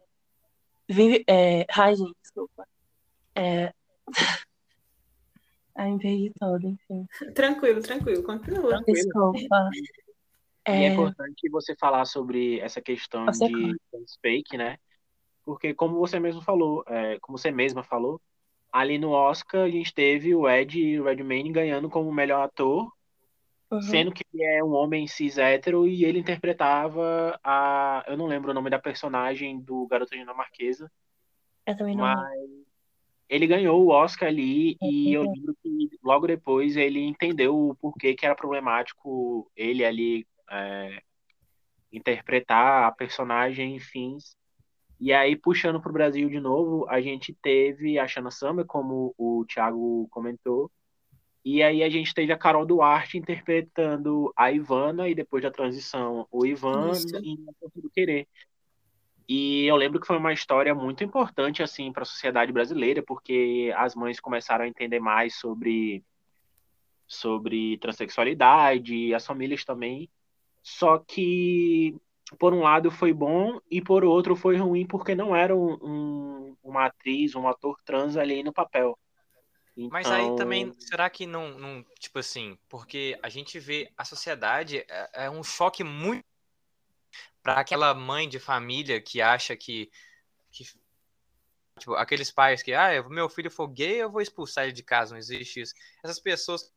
vive, 0.90 1.24
é, 1.28 1.66
ai, 1.70 1.96
gente, 1.96 2.16
desculpa. 2.22 2.68
É, 3.36 3.74
Ai, 5.76 5.98
perdi 5.98 6.32
todo, 6.40 6.68
enfim. 6.68 7.08
Tranquilo, 7.34 7.82
tranquilo, 7.82 8.24
continua. 8.24 8.82
Desculpa. 8.86 9.70
É... 10.66 10.80
E 10.80 10.84
é 10.84 10.94
importante 10.94 11.50
você 11.50 11.76
falar 11.76 12.06
sobre 12.06 12.60
essa 12.60 12.80
questão 12.80 13.26
você 13.26 13.48
de 13.48 13.76
fake, 14.22 14.56
né? 14.56 14.78
Porque 15.44 15.74
como 15.74 15.98
você 15.98 16.20
mesmo 16.20 16.42
falou, 16.42 16.84
é, 16.88 17.18
como 17.20 17.38
você 17.38 17.52
mesma 17.52 17.84
falou, 17.84 18.22
ali 18.74 18.98
no 18.98 19.12
Oscar 19.12 19.62
a 19.62 19.70
gente 19.70 19.94
teve 19.94 20.34
o 20.34 20.50
Ed 20.50 21.00
Redmayne 21.00 21.52
ganhando 21.52 21.88
como 21.88 22.12
melhor 22.12 22.44
ator, 22.44 22.92
uhum. 23.70 23.82
sendo 23.82 24.12
que 24.12 24.26
ele 24.34 24.44
é 24.44 24.64
um 24.64 24.74
homem 24.74 25.06
cis 25.06 25.38
hétero 25.38 25.88
e 25.88 26.04
ele 26.04 26.18
interpretava 26.18 27.40
a, 27.44 28.04
eu 28.08 28.18
não 28.18 28.26
lembro 28.26 28.50
o 28.50 28.54
nome 28.54 28.72
da 28.72 28.80
personagem 28.80 29.62
do 29.62 29.86
Garoto 29.86 30.16
Dinamarquesa. 30.16 30.92
Eu 31.68 31.78
também 31.78 31.96
não. 31.96 32.04
Mas 32.04 32.50
ele 33.30 33.48
ganhou 33.48 33.84
o 33.84 33.90
Oscar 33.90 34.28
ali 34.28 34.76
e 34.82 35.14
eu 35.14 35.22
lembro 35.22 35.56
que 35.62 35.90
logo 36.04 36.26
depois 36.26 36.76
ele 36.76 37.00
entendeu 37.00 37.56
o 37.56 37.76
porquê 37.76 38.16
que 38.16 38.26
era 38.26 38.36
problemático 38.36 39.50
ele 39.56 39.86
ali 39.86 40.28
é, 40.50 41.02
interpretar 41.92 42.86
a 42.86 42.92
personagem, 42.92 43.76
enfim. 43.76 44.18
E 45.04 45.12
aí, 45.12 45.36
puxando 45.36 45.82
para 45.82 45.90
o 45.90 45.94
Brasil 45.94 46.30
de 46.30 46.40
novo, 46.40 46.88
a 46.88 47.02
gente 47.02 47.34
teve 47.34 48.00
a 48.00 48.08
Shana 48.08 48.32
Summer, 48.32 48.66
como 48.66 49.14
o 49.18 49.44
Thiago 49.46 50.08
comentou, 50.10 50.72
e 51.44 51.62
aí 51.62 51.84
a 51.84 51.90
gente 51.90 52.14
teve 52.14 52.32
a 52.32 52.38
Carol 52.38 52.66
Duarte 52.66 53.18
interpretando 53.18 54.32
a 54.34 54.50
Ivana 54.50 55.10
e 55.10 55.14
depois 55.14 55.44
da 55.44 55.52
transição 55.52 56.26
o 56.32 56.46
Ivan 56.46 56.92
Isso. 56.92 57.18
em 57.18 57.36
do 57.76 57.90
Querer. 57.90 58.26
E 59.28 59.66
eu 59.66 59.76
lembro 59.76 60.00
que 60.00 60.08
foi 60.08 60.16
uma 60.16 60.32
história 60.32 60.74
muito 60.74 61.04
importante 61.04 61.62
assim 61.62 61.92
para 61.92 62.04
a 62.04 62.06
sociedade 62.06 62.54
brasileira, 62.54 63.04
porque 63.04 63.74
as 63.76 63.96
mães 63.96 64.22
começaram 64.22 64.64
a 64.64 64.70
entender 64.70 65.02
mais 65.02 65.36
sobre 65.36 66.02
sobre 67.06 67.78
transexualidade, 67.80 69.14
as 69.14 69.26
famílias 69.26 69.66
também. 69.66 70.10
Só 70.62 70.98
que, 70.98 71.94
por 72.34 72.54
um 72.54 72.62
lado, 72.62 72.92
foi 72.92 73.14
bom 73.14 73.60
e 73.70 73.82
por 73.82 74.04
outro 74.04 74.36
foi 74.36 74.58
ruim 74.58 74.86
porque 74.86 75.16
não 75.16 75.36
era 75.36 75.56
um, 75.56 75.74
um, 75.82 76.58
uma 76.64 76.86
atriz, 76.86 77.36
um 77.36 77.48
ator 77.48 77.78
trans 77.86 78.18
ali 78.18 78.44
no 78.44 78.54
papel. 78.54 78.98
Então... 79.76 79.90
Mas 79.92 80.10
aí 80.10 80.36
também, 80.36 80.72
será 80.80 81.10
que 81.10 81.26
não, 81.26 81.58
não, 81.58 81.86
tipo 82.00 82.20
assim, 82.20 82.58
porque 82.70 83.18
a 83.24 83.30
gente 83.30 83.60
vê 83.60 83.92
a 83.98 84.06
sociedade 84.06 84.86
é, 84.88 85.26
é 85.26 85.30
um 85.30 85.44
choque 85.44 85.84
muito 85.84 86.26
para 87.42 87.60
aquela 87.60 87.94
mãe 87.94 88.30
de 88.30 88.40
família 88.40 89.02
que 89.02 89.22
acha 89.22 89.56
que, 89.56 89.92
que 90.52 90.64
tipo, 91.80 91.96
aqueles 91.96 92.32
pais 92.32 92.62
que, 92.62 92.74
ah, 92.74 93.04
meu 93.10 93.28
filho 93.28 93.50
for 93.50 93.68
gay, 93.68 94.02
eu 94.02 94.12
vou 94.12 94.22
expulsar 94.22 94.66
ele 94.66 94.74
de 94.74 94.84
casa, 94.84 95.12
não 95.12 95.20
existe 95.20 95.62
isso. 95.62 95.74
Essas 96.04 96.20
pessoas 96.20 96.72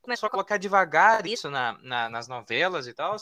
começou 0.00 0.26
a 0.26 0.30
colocar 0.30 0.56
devagar 0.56 1.26
isso 1.26 1.50
na, 1.50 1.78
na 1.82 2.08
nas 2.08 2.26
novelas 2.26 2.86
e 2.86 2.94
tal. 2.94 3.16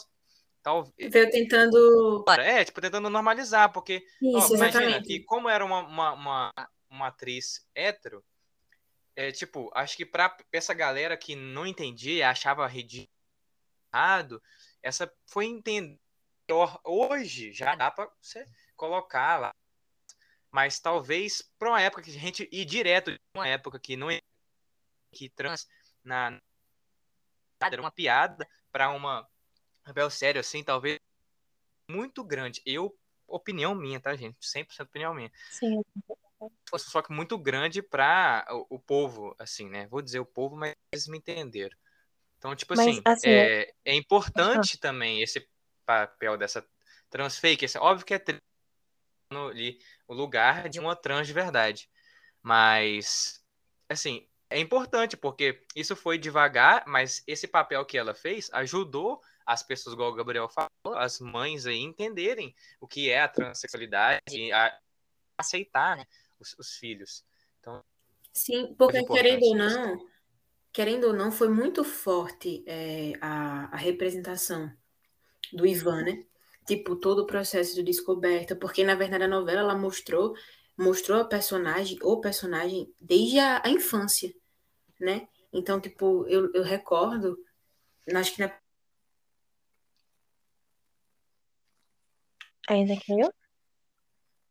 Tal 0.67 0.93
Veio 0.97 1.31
tentando. 1.31 2.25
É, 2.39 2.65
tipo, 2.65 2.81
tentando 2.81 3.09
normalizar, 3.09 3.71
porque 3.71 4.05
isso, 4.21 4.53
ó, 4.53 4.57
imagina 4.57 5.01
que 5.01 5.23
como 5.23 5.47
era 5.47 5.63
uma, 5.63 5.79
uma, 5.79 6.13
uma, 6.13 6.53
uma 6.89 7.07
atriz 7.07 7.65
hétero, 7.73 8.21
é, 9.15 9.31
tipo, 9.31 9.71
acho 9.73 9.95
que 9.95 10.05
para 10.05 10.35
essa 10.51 10.73
galera 10.73 11.15
que 11.15 11.35
não 11.37 11.65
entendia, 11.65 12.29
achava 12.29 12.67
ridículo, 12.67 13.09
essa 14.83 15.11
foi 15.25 15.45
entender. 15.45 15.97
Hoje 16.83 17.53
já 17.53 17.73
dá 17.75 17.89
para 17.89 18.11
você 18.21 18.45
colocar 18.75 19.37
lá. 19.37 19.55
Mas 20.51 20.79
talvez 20.79 21.41
para 21.57 21.69
uma 21.69 21.81
época 21.81 22.01
que 22.01 22.09
a 22.09 22.19
gente 22.19 22.47
ir 22.51 22.65
direto, 22.65 23.17
uma 23.33 23.47
época 23.47 23.79
que 23.79 23.95
não 23.95 24.07
que 25.11 25.29
trans 25.29 25.67
na 26.03 26.39
era 27.59 27.81
uma 27.81 27.91
piada 27.91 28.47
para 28.71 28.89
uma 28.89 29.27
Rebel 29.87 30.09
sério 30.09 30.41
assim, 30.41 30.63
talvez 30.63 30.99
muito 31.89 32.23
grande. 32.23 32.61
Eu 32.65 32.95
opinião 33.27 33.73
minha, 33.73 33.99
tá, 33.99 34.15
gente? 34.15 34.37
100% 34.41 34.83
opinião 34.83 35.13
minha. 35.13 35.31
Sim 35.49 35.81
fosse 36.69 36.89
só 36.89 37.01
que 37.01 37.11
muito 37.11 37.37
grande 37.37 37.81
para 37.81 38.45
o, 38.51 38.75
o, 38.75 38.79
povo, 38.79 39.35
assim, 39.39 39.69
né? 39.69 39.87
Vou 39.87 40.01
dizer 40.01 40.19
o 40.19 40.25
povo, 40.25 40.55
mas 40.55 40.75
eles 40.91 41.07
me 41.07 41.17
entenderam. 41.17 41.75
Então, 42.37 42.55
tipo 42.55 42.75
mas, 42.75 42.87
assim, 42.87 43.01
assim 43.03 43.29
é, 43.29 43.73
é, 43.83 43.95
importante 43.95 44.75
uhum. 44.75 44.79
também 44.79 45.21
esse 45.21 45.47
papel 45.85 46.37
dessa 46.37 46.65
trans 47.09 47.37
fake. 47.37 47.65
Esse, 47.65 47.77
óbvio 47.77 48.05
que 48.05 48.13
é 48.13 48.21
no, 49.31 49.47
ali, 49.47 49.79
o 50.07 50.13
lugar 50.13 50.69
de 50.69 50.79
uma 50.79 50.95
trans 50.95 51.25
de 51.27 51.33
verdade. 51.33 51.89
Mas, 52.41 53.43
assim, 53.89 54.27
é 54.49 54.59
importante 54.59 55.17
porque 55.17 55.65
isso 55.75 55.95
foi 55.95 56.17
devagar, 56.17 56.83
mas 56.85 57.23
esse 57.25 57.47
papel 57.47 57.83
que 57.85 57.97
ela 57.97 58.13
fez 58.13 58.49
ajudou 58.53 59.21
as 59.47 59.63
pessoas, 59.63 59.93
igual 59.93 60.11
o 60.11 60.15
Gabriel 60.15 60.49
falou, 60.49 60.99
as 60.99 61.21
mães 61.21 61.65
aí 61.65 61.79
entenderem 61.79 62.53
o 62.81 62.87
que 62.87 63.09
é 63.09 63.21
a 63.21 63.29
transexualidade, 63.29 64.51
a 64.51 64.77
aceitar, 65.37 65.95
né? 65.95 66.05
os, 66.39 66.53
os 66.59 66.73
filhos. 66.73 67.23
Então, 67.59 67.83
Sim, 68.33 68.75
porque 68.77 69.03
querendo 69.05 69.43
ou 69.43 69.55
não, 69.55 70.05
querendo 70.71 71.07
ou 71.07 71.13
não, 71.13 71.31
foi 71.31 71.47
muito 71.47 71.83
forte 71.83 72.63
é, 72.67 73.13
a, 73.21 73.73
a 73.73 73.77
representação 73.77 74.71
do 75.53 75.65
Ivan, 75.65 76.03
né? 76.03 76.25
Tipo, 76.67 76.97
todo 76.97 77.19
o 77.19 77.27
processo 77.27 77.73
de 77.73 77.81
descoberta, 77.81 78.53
porque 78.53 78.83
na 78.83 78.95
verdade 78.95 79.23
a 79.23 79.27
novela 79.27 79.61
ela 79.61 79.75
mostrou 79.75 80.35
mostrou 80.77 81.21
a 81.21 81.25
personagem, 81.25 81.97
o 82.03 82.19
personagem 82.21 82.93
desde 82.99 83.39
a, 83.39 83.65
a 83.65 83.69
infância, 83.69 84.31
né? 84.99 85.27
Então, 85.51 85.79
tipo, 85.79 86.27
eu, 86.27 86.53
eu 86.53 86.61
recordo, 86.61 87.35
acho 88.13 88.35
que 88.35 88.41
na 88.41 88.53
Ainda 92.67 92.93
caiu? 93.05 93.31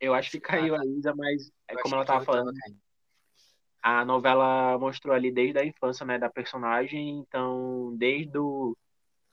Eu 0.01 0.15
acho 0.15 0.31
que 0.31 0.41
caiu 0.41 0.75
a 0.75 0.85
Isa, 0.85 1.15
mas 1.15 1.51
é 1.69 1.75
como 1.77 1.95
ela 1.95 2.05
tava 2.05 2.25
falando. 2.25 2.53
A 3.83 4.05
novela 4.05 4.79
mostrou 4.79 5.15
ali 5.15 5.31
desde 5.31 5.59
a 5.59 5.65
infância, 5.65 6.05
né, 6.05 6.19
da 6.19 6.29
personagem, 6.29 7.19
então 7.19 7.95
desde 7.97 8.37
o, 8.37 8.77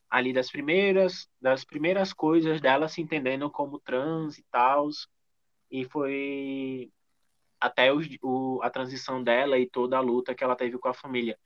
ali 0.10 0.32
das 0.32 0.52
primeiras 0.52 1.28
das 1.42 1.66
primeiras 1.66 2.14
coisas 2.14 2.62
dela 2.62 2.88
se 2.88 3.02
entendendo 3.02 3.50
como 3.50 3.80
trans 3.80 4.38
e 4.38 4.44
tal, 4.52 4.90
e 5.72 5.84
foi 5.86 6.92
até 7.60 7.92
o, 7.92 8.00
o, 8.22 8.62
a 8.62 8.70
transição 8.70 9.24
dela 9.24 9.58
e 9.58 9.68
toda 9.68 9.98
a 9.98 10.02
luta 10.02 10.36
que 10.36 10.44
ela 10.44 10.56
teve 10.56 10.78
com 10.78 10.90
a 10.90 10.94
família. 10.94 11.38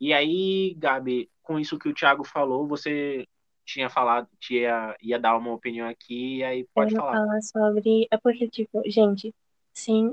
E 0.00 0.12
aí, 0.12 0.74
Gabi, 0.76 1.30
com 1.42 1.58
isso 1.58 1.78
que 1.78 1.88
o 1.88 1.94
Thiago 1.94 2.24
falou, 2.24 2.68
você 2.68 3.26
tinha 3.64 3.88
falado, 3.88 4.28
tinha, 4.38 4.96
ia 5.00 5.18
dar 5.18 5.36
uma 5.36 5.52
opinião 5.52 5.88
aqui, 5.88 6.38
e 6.38 6.44
aí 6.44 6.68
pode 6.74 6.94
eu 6.94 7.00
falar. 7.00 7.12
falar 7.12 7.42
sobre. 7.42 8.06
É 8.10 8.18
porque, 8.18 8.48
tipo, 8.48 8.82
gente, 8.86 9.34
sim, 9.72 10.12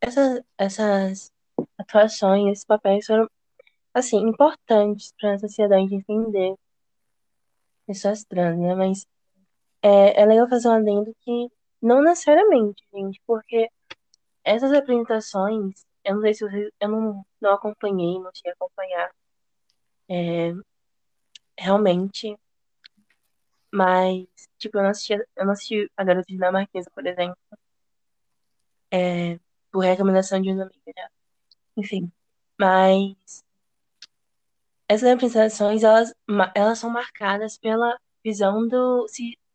essas, 0.00 0.42
essas 0.58 1.32
atuações, 1.78 2.52
esses 2.52 2.64
papéis 2.64 3.06
foram, 3.06 3.28
assim, 3.94 4.18
importantes 4.18 5.12
para 5.20 5.34
a 5.34 5.38
sociedade 5.38 5.94
entender 5.94 6.54
pessoas 7.86 8.24
trans, 8.24 8.58
né? 8.58 8.74
Mas 8.74 9.06
é, 9.82 10.22
é 10.22 10.26
legal 10.26 10.48
fazer 10.48 10.68
um 10.68 10.72
adendo 10.72 11.14
que 11.20 11.48
não 11.82 12.02
necessariamente, 12.02 12.82
gente, 12.92 13.20
porque 13.26 13.68
essas 14.44 14.72
apresentações, 14.72 15.84
eu 16.04 16.14
não 16.14 16.22
sei 16.22 16.34
se 16.34 16.44
vocês, 16.44 16.70
eu 16.80 16.88
não, 16.88 17.26
não 17.40 17.52
acompanhei, 17.52 18.18
não 18.18 18.30
tinha 18.32 18.52
acompanhar. 18.52 19.10
É, 20.08 20.52
realmente 21.58 22.36
mas, 23.72 24.26
tipo, 24.58 24.78
eu 24.78 24.82
não 24.82 24.90
assisti, 24.90 25.14
eu 25.14 25.44
não 25.44 25.52
assisti 25.52 25.90
A 25.96 26.04
Garota 26.04 26.26
Dinamarquesa, 26.28 26.90
por 26.94 27.06
exemplo. 27.06 27.36
É, 28.90 29.38
por 29.70 29.84
recomendação 29.84 30.40
de 30.40 30.50
uma 30.50 30.64
amiga 30.64 30.92
já. 30.96 31.10
Enfim. 31.76 32.12
Mas 32.58 33.44
essas 34.88 35.08
representações, 35.08 35.82
elas, 35.84 36.12
elas 36.54 36.78
são 36.78 36.90
marcadas 36.90 37.56
pela 37.58 37.98
visão 38.24 38.66
do, 38.66 39.06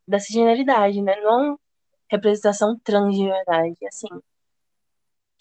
da 0.08 0.19
cisgeneridade, 0.19 1.01
né? 1.01 1.15
Não 1.21 1.60
representação 2.10 2.80
trans 2.80 3.15
de 3.15 3.25
verdade, 3.25 3.78
assim. 3.88 4.08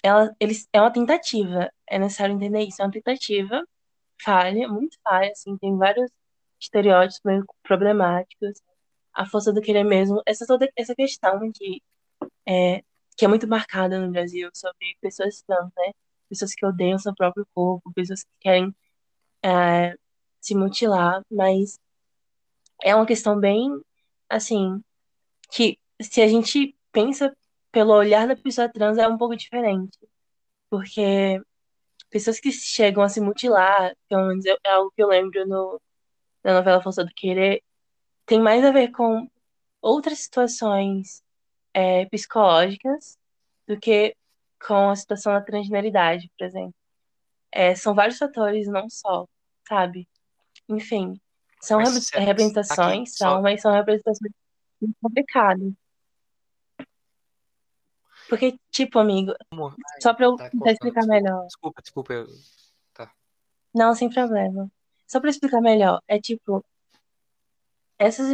Ela, 0.02 0.34
eles, 0.40 0.68
é 0.72 0.80
uma 0.80 0.92
tentativa, 0.92 1.70
é 1.86 1.98
necessário 1.98 2.34
entender 2.34 2.60
isso, 2.64 2.82
é 2.82 2.84
uma 2.84 2.90
tentativa 2.92 3.64
falha, 4.22 4.68
muito 4.68 4.98
falha, 5.02 5.30
assim, 5.32 5.56
tem 5.58 5.76
vários 5.76 6.10
estereótipos 6.64 7.20
meio 7.24 7.44
problemáticos, 7.62 8.60
a 9.14 9.26
força 9.26 9.52
do 9.52 9.60
querer 9.60 9.84
mesmo, 9.84 10.22
essa 10.26 10.46
toda 10.46 10.68
essa 10.76 10.94
questão 10.94 11.50
de 11.50 11.82
é, 12.46 12.82
que 13.16 13.24
é 13.24 13.28
muito 13.28 13.46
marcada 13.48 14.00
no 14.00 14.10
Brasil 14.12 14.50
sobre 14.54 14.96
pessoas 15.00 15.42
trans, 15.42 15.70
né? 15.76 15.92
Pessoas 16.28 16.54
que 16.54 16.66
odeiam 16.66 16.98
seu 16.98 17.14
próprio 17.14 17.46
corpo, 17.54 17.92
pessoas 17.94 18.24
que 18.24 18.30
querem 18.40 18.74
é, 19.42 19.96
se 20.40 20.54
mutilar, 20.54 21.22
mas 21.30 21.78
é 22.82 22.94
uma 22.94 23.06
questão 23.06 23.38
bem 23.38 23.70
assim 24.28 24.82
que 25.50 25.78
se 26.02 26.22
a 26.22 26.28
gente 26.28 26.76
pensa 26.92 27.36
pelo 27.72 27.92
olhar 27.94 28.26
da 28.28 28.36
pessoa 28.36 28.68
trans 28.68 28.98
é 28.98 29.08
um 29.08 29.18
pouco 29.18 29.36
diferente, 29.36 29.98
porque 30.70 31.40
pessoas 32.10 32.40
que 32.40 32.52
chegam 32.52 33.02
a 33.02 33.08
se 33.08 33.20
mutilar, 33.20 33.94
pelo 34.08 34.28
menos 34.28 34.44
é 34.46 34.56
algo 34.70 34.92
que 34.96 35.02
eu 35.02 35.08
lembro 35.08 35.46
no 35.46 35.80
da 36.44 36.54
novela 36.54 36.82
Força 36.82 37.04
do 37.04 37.12
Querer 37.14 37.62
tem 38.26 38.40
mais 38.40 38.64
a 38.64 38.70
ver 38.70 38.92
com 38.92 39.28
outras 39.80 40.20
situações 40.20 41.22
é, 41.72 42.06
psicológicas 42.06 43.18
do 43.66 43.78
que 43.80 44.14
com 44.64 44.90
a 44.90 44.96
situação 44.96 45.32
da 45.32 45.40
transgeneridade, 45.40 46.30
por 46.38 46.44
exemplo. 46.44 46.74
É, 47.50 47.74
são 47.74 47.94
vários 47.94 48.18
fatores, 48.18 48.66
não 48.68 48.88
só, 48.88 49.26
sabe? 49.68 50.08
Enfim, 50.68 51.20
são 51.60 51.80
mas, 51.80 52.10
re 52.10 52.20
representações, 52.20 53.10
aqui, 53.10 53.18
são, 53.18 53.36
só... 53.36 53.42
mas 53.42 53.60
são 53.60 53.72
representações 53.72 54.32
muito 54.80 54.96
complicadas. 55.00 55.72
Porque, 58.28 58.58
tipo, 58.70 58.98
amigo, 58.98 59.34
Amor, 59.50 59.74
só 60.00 60.14
pra 60.14 60.26
eu 60.26 60.36
tá 60.36 60.48
tentar 60.48 60.72
explicar 60.72 61.06
melhor. 61.06 61.46
Desculpa, 61.46 61.82
desculpa. 61.82 62.12
Eu... 62.14 62.26
Tá. 62.94 63.12
Não, 63.74 63.94
sem 63.94 64.08
problema. 64.10 64.70
Só 65.06 65.20
para 65.20 65.30
explicar 65.30 65.60
melhor, 65.60 66.00
é 66.08 66.20
tipo, 66.20 66.64
essas 67.98 68.28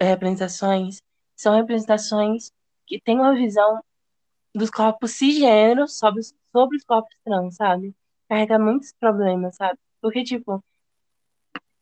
representações 0.00 1.02
são 1.36 1.54
representações 1.54 2.52
que 2.86 3.00
têm 3.00 3.16
uma 3.16 3.34
visão 3.34 3.82
dos 4.54 4.70
corpos 4.70 5.12
cisgêneros 5.12 5.96
sobre, 5.98 6.22
sobre 6.52 6.76
os 6.76 6.84
corpos 6.84 7.16
trans, 7.24 7.56
sabe? 7.56 7.94
Carrega 8.28 8.58
muitos 8.58 8.92
problemas, 8.92 9.56
sabe? 9.56 9.78
Porque, 10.00 10.24
tipo, 10.24 10.62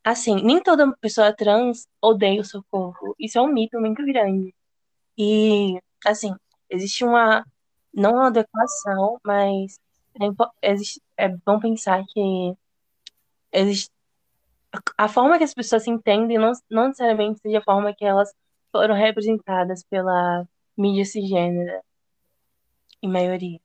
assim, 0.05 0.43
nem 0.43 0.63
toda 0.63 0.95
pessoa 0.99 1.33
trans 1.35 1.87
odeia 2.01 2.41
o 2.41 2.45
seu 2.45 2.63
corpo. 2.71 3.15
Isso 3.19 3.39
é 3.39 3.43
um 3.43 3.53
mito 3.53 3.81
muito 3.81 4.05
grande. 4.05 4.55
E, 5.17 5.81
assim, 6.07 6.35
existe 6.71 7.05
uma, 7.05 7.45
não 7.93 8.15
uma 8.15 8.29
adequação, 8.29 9.19
mas 9.25 9.79
é, 10.63 10.71
existe, 10.71 11.03
é 11.17 11.29
bom 11.29 11.59
pensar 11.61 12.05
que 12.07 12.55
existe 13.53 13.91
a 14.97 15.09
forma 15.09 15.39
que 15.39 15.45
as 15.45 15.55
pessoas 15.55 15.85
se 15.85 15.91
entendem 15.91 16.39
não, 16.39 16.53
não 16.71 16.89
necessariamente 16.89 17.41
seja 17.41 17.59
a 17.59 17.63
forma 17.63 17.95
que 17.95 18.05
elas 18.05 18.33
foram 18.71 18.95
representadas 18.95 19.83
pela 19.85 20.47
mídia 20.77 21.05
cisgênera, 21.05 21.83
em 23.03 23.09
maioria. 23.09 23.61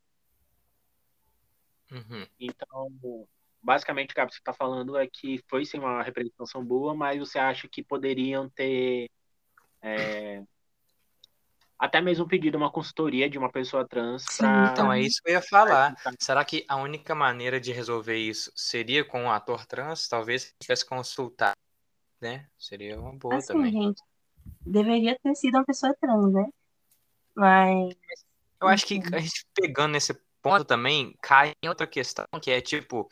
Uhum. 1.91 2.25
Então, 2.39 3.27
basicamente, 3.61 4.11
o 4.11 4.15
que 4.15 4.21
você 4.21 4.39
está 4.39 4.53
falando 4.53 4.97
é 4.97 5.07
que 5.07 5.43
foi 5.47 5.65
sim 5.65 5.77
uma 5.77 6.01
representação 6.01 6.63
boa, 6.63 6.95
mas 6.95 7.19
você 7.19 7.37
acha 7.37 7.67
que 7.67 7.83
poderiam 7.83 8.49
ter 8.49 9.09
é, 9.81 10.43
até 11.77 11.99
mesmo 12.01 12.27
pedido 12.27 12.57
uma 12.57 12.71
consultoria 12.71 13.29
de 13.29 13.37
uma 13.37 13.51
pessoa 13.51 13.87
trans 13.87 14.25
para. 14.37 14.71
Então, 14.71 14.91
é 14.91 15.01
isso 15.01 15.21
que 15.23 15.29
eu 15.29 15.33
ia 15.33 15.41
falar. 15.41 15.95
Será 16.19 16.43
que 16.45 16.65
a 16.67 16.77
única 16.77 17.13
maneira 17.13 17.59
de 17.59 17.71
resolver 17.71 18.17
isso 18.17 18.51
seria 18.55 19.03
com 19.03 19.23
um 19.23 19.31
ator 19.31 19.65
trans? 19.65 20.07
Talvez 20.07 20.43
se 20.43 20.53
tivesse 20.59 20.85
consultado, 20.85 21.57
né? 22.21 22.47
Seria 22.57 22.99
uma 22.99 23.13
boa 23.13 23.35
Assim, 23.35 23.47
também. 23.47 23.71
gente, 23.71 24.01
deveria 24.61 25.17
ter 25.21 25.35
sido 25.35 25.55
uma 25.57 25.65
pessoa 25.65 25.95
trans, 25.99 26.31
né? 26.33 26.47
Mas, 27.35 27.95
Eu 28.61 28.67
acho 28.67 28.85
que 28.85 29.01
a 29.11 29.19
gente 29.19 29.45
pegando 29.53 29.93
nesse 29.93 30.13
ponto 30.41 30.63
também 30.65 31.15
cai 31.21 31.53
em 31.63 31.67
outra 31.67 31.87
questão, 31.87 32.25
que 32.41 32.51
é 32.51 32.61
tipo 32.61 33.09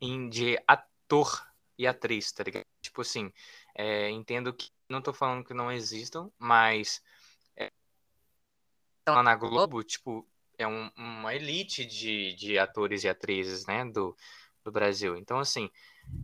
em, 0.00 0.28
de 0.28 0.58
ator 0.66 1.46
e 1.76 1.86
atriz, 1.86 2.32
tá 2.32 2.42
ligado? 2.42 2.64
Tipo 2.80 3.02
assim, 3.02 3.32
é, 3.74 4.10
entendo 4.10 4.52
que 4.52 4.70
não 4.88 5.00
tô 5.02 5.12
falando 5.12 5.44
que 5.44 5.54
não 5.54 5.70
existam, 5.70 6.30
mas 6.38 7.02
lá 9.08 9.22
na 9.22 9.34
Globo, 9.36 9.82
tipo, 9.82 10.26
é 10.58 10.66
um- 10.66 10.90
uma 10.96 11.34
elite 11.34 11.84
de, 11.84 12.34
de 12.34 12.58
atores 12.58 13.04
e 13.04 13.08
atrizes, 13.08 13.66
né, 13.66 13.84
do, 13.84 14.16
do 14.64 14.70
Brasil. 14.72 15.16
Então, 15.16 15.38
assim, 15.38 15.70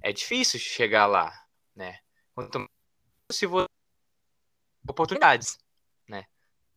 é 0.02 0.12
difícil 0.12 0.60
chegar 0.60 1.06
lá, 1.06 1.32
né? 1.76 1.98
Quanto 2.34 2.60
mais 2.60 2.70
se 3.32 3.46
você 3.46 3.66
oportunidades. 4.88 5.58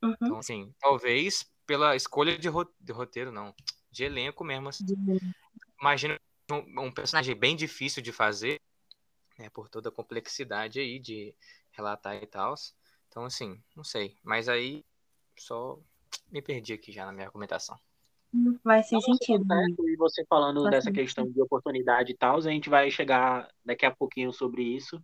uhum, 0.04 0.16
Então, 0.24 0.38
assim, 0.40 0.74
talvez 0.80 1.44
pela 1.66 1.96
escolha 1.96 2.38
de, 2.38 2.48
ro- 2.48 2.72
de 2.80 2.92
roteiro, 2.94 3.32
não, 3.32 3.54
de 3.92 4.04
elenco 4.04 4.44
mesmo. 4.44 4.70
assim. 4.70 4.86
Imagina 5.82 6.20
um, 6.52 6.86
um 6.88 6.92
personagem 6.92 7.36
bem 7.36 7.56
difícil 7.56 8.02
de 8.04 8.12
fazer, 8.12 8.62
né, 9.40 9.50
por 9.52 9.70
toda 9.70 9.90
a 9.90 9.94
complexidade 9.94 10.80
aí 10.80 11.00
de 11.00 11.36
relatar 11.72 12.16
e 12.22 12.28
tal. 12.28 12.56
Então, 13.10 13.26
assim, 13.26 13.62
não 13.76 13.84
sei. 13.84 14.18
Mas 14.24 14.50
aí, 14.50 14.86
só 15.39 15.78
me 16.32 16.41
perdi 16.41 16.73
aqui 16.73 16.91
já 16.91 17.06
na 17.06 17.12
minha 17.12 17.25
argumentação. 17.28 17.78
vai 18.63 18.84
ser 18.84 18.95
tá 18.95 19.02
sentido. 19.02 19.45
né? 19.45 19.65
E 19.80 19.95
você 19.95 20.23
falando 20.25 20.62
Faz 20.62 20.71
dessa 20.71 20.86
sentido. 20.86 21.02
questão 21.04 21.30
de 21.30 21.41
oportunidade 21.41 22.12
e 22.12 22.17
tal, 22.17 22.38
a 22.38 22.41
gente 22.41 22.69
vai 22.69 22.89
chegar 22.91 23.49
daqui 23.65 23.86
a 23.86 23.91
pouquinho 23.95 24.32
sobre 24.32 24.63
isso. 24.63 25.02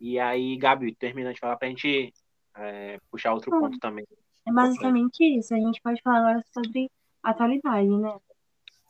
E 0.00 0.18
aí, 0.18 0.56
Gabi, 0.56 0.94
termina 0.94 1.32
de 1.32 1.40
falar 1.40 1.56
pra 1.56 1.68
gente 1.68 2.12
é, 2.56 2.98
puxar 3.10 3.32
outro 3.34 3.54
Hum. 3.56 3.60
ponto 3.60 3.78
também. 3.78 4.04
É 4.46 4.52
basicamente 4.52 5.22
isso. 5.38 5.54
A 5.54 5.58
gente 5.58 5.80
pode 5.80 6.02
falar 6.02 6.18
agora 6.30 6.44
sobre 6.52 6.90
atualidade, 7.22 7.88
né? 7.88 8.18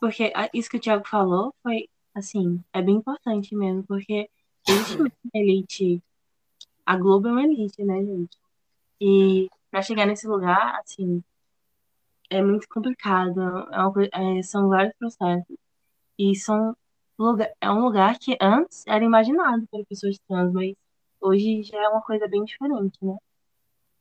Porque 0.01 0.33
isso 0.55 0.71
que 0.71 0.79
o 0.79 0.81
Thiago 0.81 1.07
falou 1.07 1.55
foi, 1.63 1.89
assim, 2.15 2.63
é 2.73 2.81
bem 2.83 2.97
importante 2.97 3.55
mesmo, 3.55 3.85
porque 3.85 4.29
existe 4.67 4.97
uma 5.01 5.11
elite. 5.35 6.03
A 6.85 6.97
Globo 6.97 7.29
é 7.29 7.33
uma 7.33 7.45
elite, 7.45 7.85
né, 7.85 8.03
gente? 8.03 8.37
E 9.01 9.49
pra 9.73 9.83
chegar 9.83 10.07
nesse 10.07 10.29
lugar, 10.29 10.79
assim, 10.81 11.25
é 12.31 12.43
muito 12.43 12.69
complicado. 12.69 13.41
É 13.73 13.81
uma 13.81 14.39
é, 14.39 14.43
são 14.43 14.69
vários 14.69 14.95
processos. 14.99 15.57
E 16.19 16.37
são 16.37 16.77
lugar, 17.19 17.51
é 17.61 17.71
um 17.71 17.83
lugar 17.83 18.19
que 18.19 18.37
antes 18.41 18.85
era 18.87 19.03
imaginado 19.03 19.67
para 19.69 19.85
pessoas 19.87 20.19
trans, 20.29 20.53
mas 20.53 20.75
hoje 21.21 21.63
já 21.63 21.79
é 21.79 21.89
uma 21.89 22.03
coisa 22.03 22.29
bem 22.29 22.45
diferente, 22.45 22.99
né? 23.03 23.17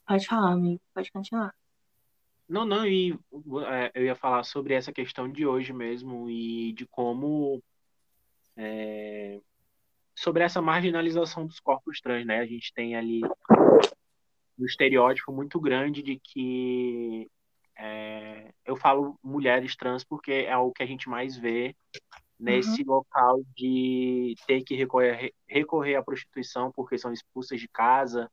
Pode 0.05 0.27
falar, 0.27 0.51
amigo. 0.51 0.81
Pode 0.93 1.09
continuar. 1.11 1.55
Não, 2.49 2.65
não, 2.65 2.85
e 2.85 3.17
é, 3.65 3.91
eu 3.95 4.03
ia 4.03 4.15
falar 4.15 4.43
sobre 4.43 4.73
essa 4.73 4.91
questão 4.91 5.31
de 5.31 5.47
hoje 5.47 5.71
mesmo 5.71 6.29
e 6.29 6.73
de 6.73 6.85
como. 6.85 7.63
é, 8.57 9.39
sobre 10.13 10.43
essa 10.43 10.61
marginalização 10.61 11.45
dos 11.45 11.61
corpos 11.61 12.01
trans, 12.01 12.25
né? 12.25 12.39
A 12.39 12.45
gente 12.45 12.73
tem 12.73 12.97
ali 12.97 13.21
um 14.61 14.65
estereótipo 14.65 15.31
muito 15.31 15.59
grande 15.59 16.01
de 16.01 16.19
que. 16.19 17.29
é, 17.75 18.53
eu 18.65 18.75
falo 18.75 19.17
mulheres 19.23 19.75
trans 19.75 20.03
porque 20.03 20.31
é 20.31 20.55
o 20.57 20.71
que 20.71 20.83
a 20.83 20.85
gente 20.85 21.09
mais 21.09 21.35
vê 21.35 21.75
nesse 22.39 22.83
local 22.83 23.43
de 23.55 24.35
ter 24.47 24.63
que 24.63 24.75
recorrer, 24.75 25.31
recorrer 25.47 25.95
à 25.95 26.03
prostituição 26.03 26.71
porque 26.71 26.97
são 26.97 27.13
expulsas 27.13 27.59
de 27.59 27.67
casa 27.67 28.31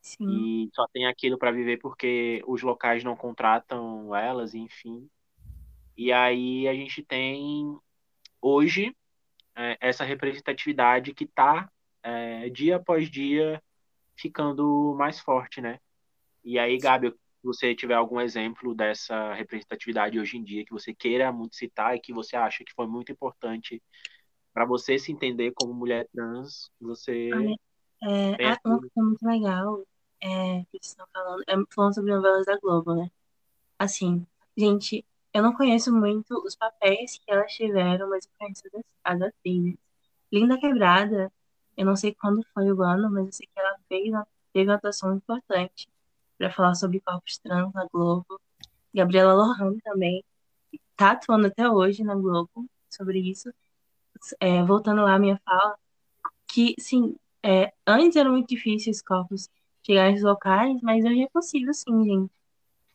Sim. 0.00 0.66
e 0.66 0.70
só 0.74 0.86
tem 0.92 1.06
aquilo 1.06 1.38
para 1.38 1.52
viver 1.52 1.78
porque 1.78 2.42
os 2.46 2.62
locais 2.62 3.04
não 3.04 3.14
contratam 3.14 4.14
elas, 4.16 4.54
enfim. 4.54 5.06
E 5.96 6.10
aí 6.10 6.66
a 6.66 6.72
gente 6.72 7.02
tem 7.02 7.78
hoje 8.40 8.96
é, 9.54 9.76
essa 9.80 10.02
representatividade 10.02 11.12
que 11.12 11.24
está 11.24 11.70
dia 12.52 12.76
após 12.76 13.08
dia 13.08 13.62
ficando 14.16 14.94
mais 14.96 15.20
forte, 15.20 15.60
né? 15.60 15.78
E 16.44 16.58
aí, 16.58 16.78
Gabi, 16.78 17.10
se 17.10 17.16
você 17.44 17.74
tiver 17.74 17.94
algum 17.94 18.20
exemplo 18.20 18.74
dessa 18.74 19.32
representatividade 19.34 20.18
hoje 20.18 20.36
em 20.36 20.44
dia 20.44 20.64
que 20.64 20.72
você 20.72 20.94
queira 20.94 21.32
muito 21.32 21.56
citar 21.56 21.96
e 21.96 22.00
que 22.00 22.12
você 22.12 22.36
acha 22.36 22.64
que 22.64 22.72
foi 22.74 22.86
muito 22.86 23.12
importante 23.12 23.82
para 24.52 24.64
você 24.64 24.98
se 24.98 25.10
entender 25.12 25.52
como 25.54 25.72
mulher 25.72 26.06
trans, 26.12 26.70
você 26.80 27.30
É, 28.02 28.36
aqui. 28.46 28.60
uma 28.64 28.80
coisa 28.80 28.92
muito 28.96 29.26
legal 29.26 29.82
é, 30.20 30.60
que 30.64 30.78
vocês 30.78 30.86
estão 30.86 31.06
falando, 31.12 31.42
é 31.48 31.54
falando 31.74 31.94
sobre 31.94 32.14
novelas 32.14 32.46
da 32.46 32.58
Globo, 32.58 32.94
né? 32.94 33.10
Assim, 33.78 34.26
gente, 34.56 35.04
eu 35.32 35.42
não 35.42 35.52
conheço 35.54 35.92
muito 35.92 36.34
os 36.44 36.54
papéis 36.54 37.18
que 37.18 37.32
elas 37.32 37.52
tiveram, 37.52 38.08
mas 38.08 38.24
eu 38.24 38.30
conheço 38.38 38.62
as, 38.74 38.84
as 39.04 39.22
atrizes. 39.22 39.76
Linda 40.32 40.58
Quebrada, 40.58 41.32
eu 41.76 41.86
não 41.86 41.96
sei 41.96 42.14
quando 42.14 42.44
foi 42.54 42.72
o 42.72 42.82
ano, 42.82 43.10
mas 43.10 43.26
eu 43.26 43.32
sei 43.32 43.46
que 43.46 43.58
ela 43.60 43.76
fez 43.92 44.10
teve 44.52 44.70
uma 44.70 44.76
atuação 44.76 45.14
importante 45.14 45.88
para 46.38 46.50
falar 46.50 46.74
sobre 46.74 47.00
corpos 47.00 47.38
trans 47.38 47.72
na 47.74 47.86
Globo. 47.92 48.40
Gabriela 48.94 49.34
Lohan 49.34 49.78
também 49.84 50.24
tá 50.96 51.12
atuando 51.12 51.46
até 51.48 51.68
hoje 51.68 52.02
na 52.02 52.14
Globo 52.14 52.66
sobre 52.90 53.18
isso. 53.18 53.52
É, 54.40 54.62
voltando 54.62 55.02
lá 55.02 55.14
à 55.14 55.18
minha 55.18 55.40
fala, 55.44 55.76
que, 56.46 56.74
sim, 56.78 57.16
é, 57.42 57.72
antes 57.86 58.16
era 58.16 58.30
muito 58.30 58.48
difícil 58.48 58.92
os 58.92 59.02
corpos 59.02 59.48
chegarem 59.82 60.14
nos 60.14 60.22
locais, 60.22 60.80
mas 60.82 61.04
hoje 61.04 61.22
é 61.22 61.28
possível, 61.30 61.74
sim, 61.74 62.04
gente. 62.04 62.32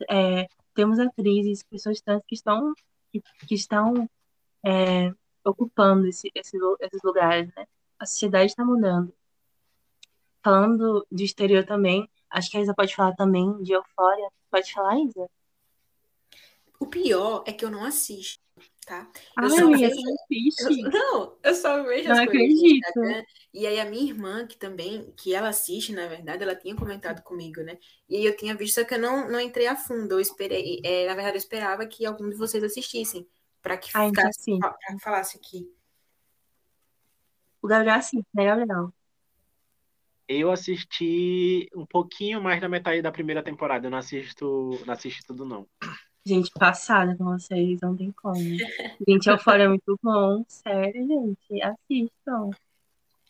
É, 0.10 0.48
temos 0.74 1.00
atrizes, 1.00 1.64
pessoas 1.64 2.00
trans 2.02 2.22
que 2.28 2.36
estão, 2.36 2.74
que, 3.12 3.22
que 3.48 3.56
estão 3.56 4.10
é, 4.64 5.12
ocupando 5.44 6.08
esse, 6.08 6.32
esse, 6.36 6.58
esses 6.82 7.02
lugares, 7.04 7.54
né? 7.56 7.66
A 8.00 8.06
sociedade 8.06 8.52
está 8.52 8.64
mudando. 8.64 9.12
Falando 10.48 11.06
do 11.12 11.22
exterior 11.24 11.66
também, 11.66 12.10
acho 12.30 12.50
que 12.50 12.58
a 12.58 12.62
Isa 12.62 12.74
pode 12.74 12.96
falar 12.96 13.14
também 13.16 13.62
de 13.64 13.74
Eufória. 13.74 14.30
Pode 14.50 14.72
falar, 14.72 14.98
Isa? 14.98 15.30
O 16.80 16.86
pior 16.86 17.44
é 17.46 17.52
que 17.52 17.66
eu 17.66 17.70
não 17.70 17.84
assisto, 17.84 18.42
tá? 18.86 19.10
Ai, 19.36 19.46
Eu 19.46 19.50
só 19.50 19.64
amiga, 19.66 19.90
vejo- 19.90 20.02
não 20.02 20.10
Eu- 20.10 20.16
assiste. 20.16 20.82
não, 20.84 21.38
eu 21.44 21.54
só 21.56 21.84
vejo 21.84 22.08
Não 22.08 22.16
as 22.22 22.26
coisas 22.26 22.28
acredito. 22.28 22.88
Instagram. 22.88 23.26
E 23.54 23.68
aí 23.68 23.80
a 23.82 23.86
minha 23.86 24.04
irmã, 24.10 24.48
que 24.48 24.56
também, 24.58 25.12
que 25.18 25.34
ela 25.36 25.50
assiste, 25.50 25.92
na 25.92 26.08
verdade, 26.08 26.44
ela 26.44 26.56
tinha 26.56 26.76
comentado 26.76 27.22
comigo, 27.24 27.62
né? 27.62 27.78
E 28.08 28.16
aí 28.16 28.26
eu 28.26 28.38
tinha 28.38 28.56
visto, 28.56 28.76
só 28.76 28.86
que 28.86 28.94
eu 28.94 29.00
não, 29.00 29.30
não 29.30 29.42
entrei 29.42 29.68
a 29.68 29.76
fundo. 29.76 30.14
Eu 30.14 30.20
esperei, 30.22 30.80
é, 30.86 31.08
na 31.08 31.14
verdade, 31.16 31.36
eu 31.36 31.40
esperava 31.40 31.86
que 31.86 32.06
algum 32.06 32.30
de 32.30 32.38
vocês 32.38 32.64
assistissem, 32.64 33.28
para 33.62 33.76
que 33.76 33.90
então 33.90 34.08
ficasse, 34.08 34.44
sim. 34.44 34.60
pra 34.60 34.78
falasse 35.02 35.36
aqui. 35.38 35.70
O 37.62 37.68
Gabriel 37.68 37.96
assiste, 37.96 38.26
né, 38.34 38.46
Gabriel? 38.46 38.94
Eu 40.28 40.52
assisti 40.52 41.70
um 41.76 41.86
pouquinho 41.86 42.42
mais 42.42 42.60
da 42.60 42.68
metade 42.68 43.02
da 43.02 43.12
primeira 43.12 43.42
temporada. 43.42 43.88
Eu 43.88 43.92
não 43.92 43.98
assisto, 43.98 44.72
não 44.86 44.94
assisti 44.94 45.26
tudo, 45.26 45.46
não. 45.46 45.66
Gente, 46.26 46.52
passada 46.52 47.16
com 47.16 47.24
vocês, 47.24 47.80
não 47.82 47.96
tem 47.96 48.12
como. 48.12 48.38
Gente, 49.08 49.30
Eufória 49.30 49.64
é 49.64 49.68
muito 49.70 49.98
bom. 50.04 50.44
Sério, 50.48 51.08
gente. 51.08 51.62
Assistam. 51.62 52.50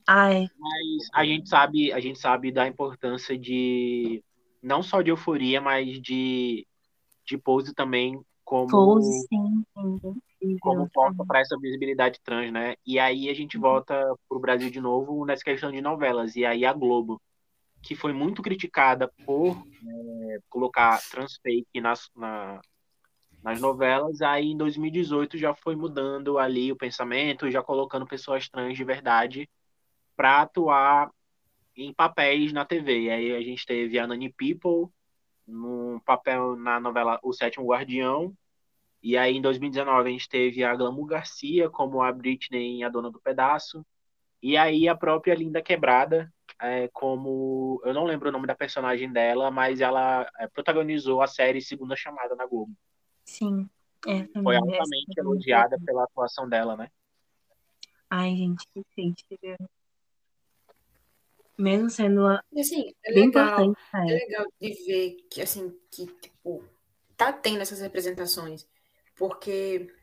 Ai, 0.08 0.48
Mas 0.58 1.10
a 1.14 1.26
gente 1.26 1.48
sabe, 1.48 1.92
a 1.92 2.00
gente 2.00 2.18
sabe 2.18 2.52
da 2.52 2.68
importância 2.68 3.38
de 3.38 4.24
não 4.64 4.82
só 4.82 5.02
de 5.02 5.12
euforia, 5.12 5.62
mas 5.62 6.02
de, 6.02 6.66
de 7.26 7.38
pose 7.38 7.74
também 7.74 8.20
como 8.44 8.68
Pose, 8.68 9.28
sim, 9.28 9.64
sim. 9.74 10.22
Como 10.60 10.89
porta 10.89 11.26
para 11.26 11.39
essa 11.39 11.58
visibilidade 11.58 12.19
trans, 12.23 12.52
né? 12.52 12.76
E 12.86 13.00
aí 13.00 13.30
a 13.30 13.34
gente 13.34 13.58
volta 13.58 13.95
pro 14.30 14.39
Brasil 14.39 14.69
de 14.69 14.80
novo 14.80 15.26
nessa 15.26 15.43
questão 15.43 15.71
de 15.71 15.82
novelas. 15.82 16.36
E 16.36 16.45
aí 16.45 16.65
a 16.65 16.73
Globo, 16.73 17.21
que 17.82 17.95
foi 17.95 18.13
muito 18.13 18.41
criticada 18.41 19.12
por 19.26 19.56
é, 19.56 20.38
colocar 20.50 21.00
transfake 21.10 21.82
nas, 21.82 22.10
na, 22.15 22.62
nas 23.43 23.60
novelas, 23.60 24.21
aí 24.21 24.52
em 24.52 24.58
2018 24.58 25.38
já 25.38 25.54
foi 25.54 25.76
mudando 25.76 26.38
ali 26.38 26.71
o 26.71 26.78
pensamento, 26.78 27.50
já 27.50 27.62
colocando 27.63 28.06
pessoas 28.06 28.50
trans 28.50 28.76
de 28.76 28.84
verdade 28.84 29.50
para 30.15 30.41
atuar 30.41 31.12
em 31.76 31.93
papéis 31.93 32.52
na 32.52 32.65
TV. 32.65 33.04
E 33.04 33.10
aí 33.10 33.36
a 33.36 33.41
gente 33.41 33.65
teve 33.65 34.00
a 34.00 34.08
Nani 34.08 34.34
People 34.34 34.91
num 35.47 36.00
papel 36.00 36.56
na 36.56 36.80
novela 36.80 37.19
O 37.23 37.32
Sétimo 37.32 37.67
Guardião. 37.67 38.34
E 39.08 39.15
aí 39.15 39.38
em 39.38 39.41
2019 39.41 40.10
a 40.10 40.12
gente 40.12 40.28
teve 40.28 40.65
a 40.65 40.76
Glamour 40.76 41.06
Garcia 41.06 41.70
como 41.70 42.02
a 42.02 42.12
Britney 42.12 42.80
em 42.80 42.84
A 42.84 42.89
Dona 42.89 43.10
do 43.10 43.22
Pedaço. 43.22 43.86
E 44.43 44.58
aí 44.58 44.86
a 44.89 44.98
própria 44.98 45.34
Linda 45.34 45.62
Quebrada 45.62 46.30
é, 46.62 46.89
como 46.89 47.82
eu 47.86 47.93
não 47.93 48.04
lembro 48.04 48.28
o 48.28 48.32
nome 48.34 48.46
da 48.46 48.54
personagem 48.54 49.10
dela, 49.10 49.50
mas 49.50 49.80
ela 49.80 50.30
é, 50.38 50.48
protagonizou 50.50 51.22
a 51.22 51.28
série 51.28 51.62
Segunda 51.62 51.96
Chamada 51.96 52.36
na 52.36 52.46
Globo. 52.46 52.76
Sim. 53.24 53.70
É, 54.06 54.26
Foi 54.43 54.58
altamente 54.58 55.17
elogiada 55.17 55.78
pela 55.86 56.04
atuação 56.04 56.50
dela, 56.50 56.76
né? 56.76 56.89
Ai, 58.10 58.36
gente, 58.36 58.67
que 58.74 58.84
triste, 58.93 59.39
viu? 59.41 59.56
Mesmo 61.58 61.89
sendo 61.89 62.24
uma... 62.24 62.43
assim, 62.60 62.93
é 63.06 63.13
bem 63.13 63.28
legal, 63.28 63.63
importante 63.63 63.80
é 63.93 64.13
legal 64.13 64.46
de 64.60 64.74
ver 64.86 65.17
que 65.32 65.41
assim 65.41 65.74
que 65.89 66.06
tipo 66.06 66.62
tá 67.15 67.32
tendo 67.32 67.62
essas 67.62 67.80
representações, 67.80 68.67
porque 69.17 69.93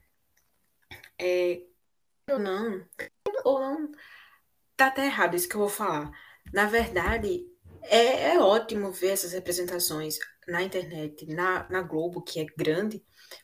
é, 1.19 1.63
ou 2.31 2.39
não, 2.39 2.85
ou 3.45 3.61
não, 3.61 3.93
tá 4.77 4.89
até 4.89 5.07
errado 5.07 5.37
isso 5.37 5.49
que 5.49 5.55
eu 5.55 5.61
vou 5.61 5.69
falar. 5.69 6.11
Na 6.53 6.67
verdade, 6.67 7.47
é, 7.83 8.35
é 8.35 8.39
ótimo 8.39 8.93
ver 8.93 9.11
essas 9.11 9.33
representações 9.33 10.19
na 10.47 10.63
internet, 10.63 11.27
na, 11.27 11.69
na 11.71 11.83
Globo, 11.83 12.23
que 12.23 12.41
é 12.41 12.47
grande, 12.57 13.03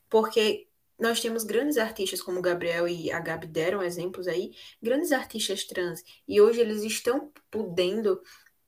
porque 0.09 0.69
nós 0.99 1.21
temos 1.21 1.45
grandes 1.45 1.79
artistas 1.79 2.21
como 2.23 2.41
o 2.41 2.43
Gabriel 2.43 2.87
e 2.87 3.11
a 3.11 3.21
Gabi 3.21 3.47
deram 3.47 3.83
exemplos 3.83 4.29
aí, 4.29 4.53
grandes 4.83 5.13
artistas 5.13 5.65
trans, 5.65 6.03
e 6.29 6.41
hoje 6.41 6.61
eles 6.61 6.83
estão 6.83 7.33
podendo 7.51 8.21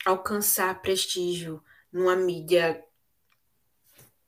alcançar 0.04 0.80
prestígio 0.80 1.62
numa 1.92 2.16
mídia, 2.16 2.82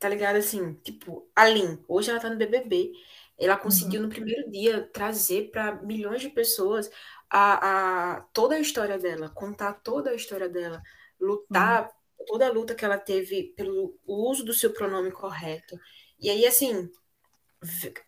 tá 0.04 0.10
ligado? 0.10 0.36
Assim, 0.36 0.74
tipo, 0.84 1.26
a 1.34 1.48
Lin, 1.48 1.82
hoje 1.88 2.10
ela 2.10 2.20
tá 2.20 2.28
no 2.28 2.36
BBB, 2.36 2.92
ela 3.38 3.56
conseguiu 3.56 4.02
no 4.02 4.10
primeiro 4.10 4.50
dia 4.50 4.86
trazer 4.92 5.50
para 5.50 5.80
milhões 5.80 6.20
de 6.20 6.28
pessoas 6.28 6.90
a, 7.30 8.16
a, 8.16 8.20
toda 8.34 8.54
a 8.54 8.60
história 8.60 8.98
dela, 8.98 9.30
contar 9.30 9.72
toda 9.82 10.10
a 10.10 10.14
história 10.14 10.46
dela, 10.46 10.82
lutar, 11.18 11.90
toda 12.26 12.46
a 12.46 12.52
luta 12.52 12.74
que 12.74 12.84
ela 12.84 12.98
teve 12.98 13.54
pelo 13.56 13.98
uso 14.06 14.44
do 14.44 14.52
seu 14.52 14.74
pronome 14.74 15.10
correto. 15.10 15.74
E 16.20 16.28
aí, 16.28 16.44
assim, 16.44 16.90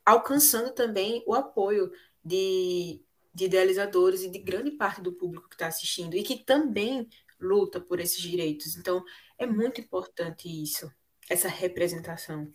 alcançando 0.05 0.75
também 0.75 1.25
o 1.27 1.33
apoio 1.33 1.91
de, 2.23 3.03
de 3.33 3.47
idealizadores 3.47 4.21
e 4.21 4.31
de 4.31 4.39
grande 4.39 4.73
parte 4.73 5.01
do 5.01 5.15
público 5.15 5.49
que 5.49 5.55
está 5.55 5.69
assistindo 5.69 6.15
e 6.15 6.23
que 6.23 6.45
também 6.45 7.09
luta 7.41 7.81
por 7.81 8.01
esses 8.01 8.21
direitos. 8.21 8.77
Então, 8.77 9.03
é 9.39 9.47
muito 9.47 9.81
importante 9.81 10.47
isso, 10.47 10.91
essa 11.29 11.49
representação. 11.49 12.51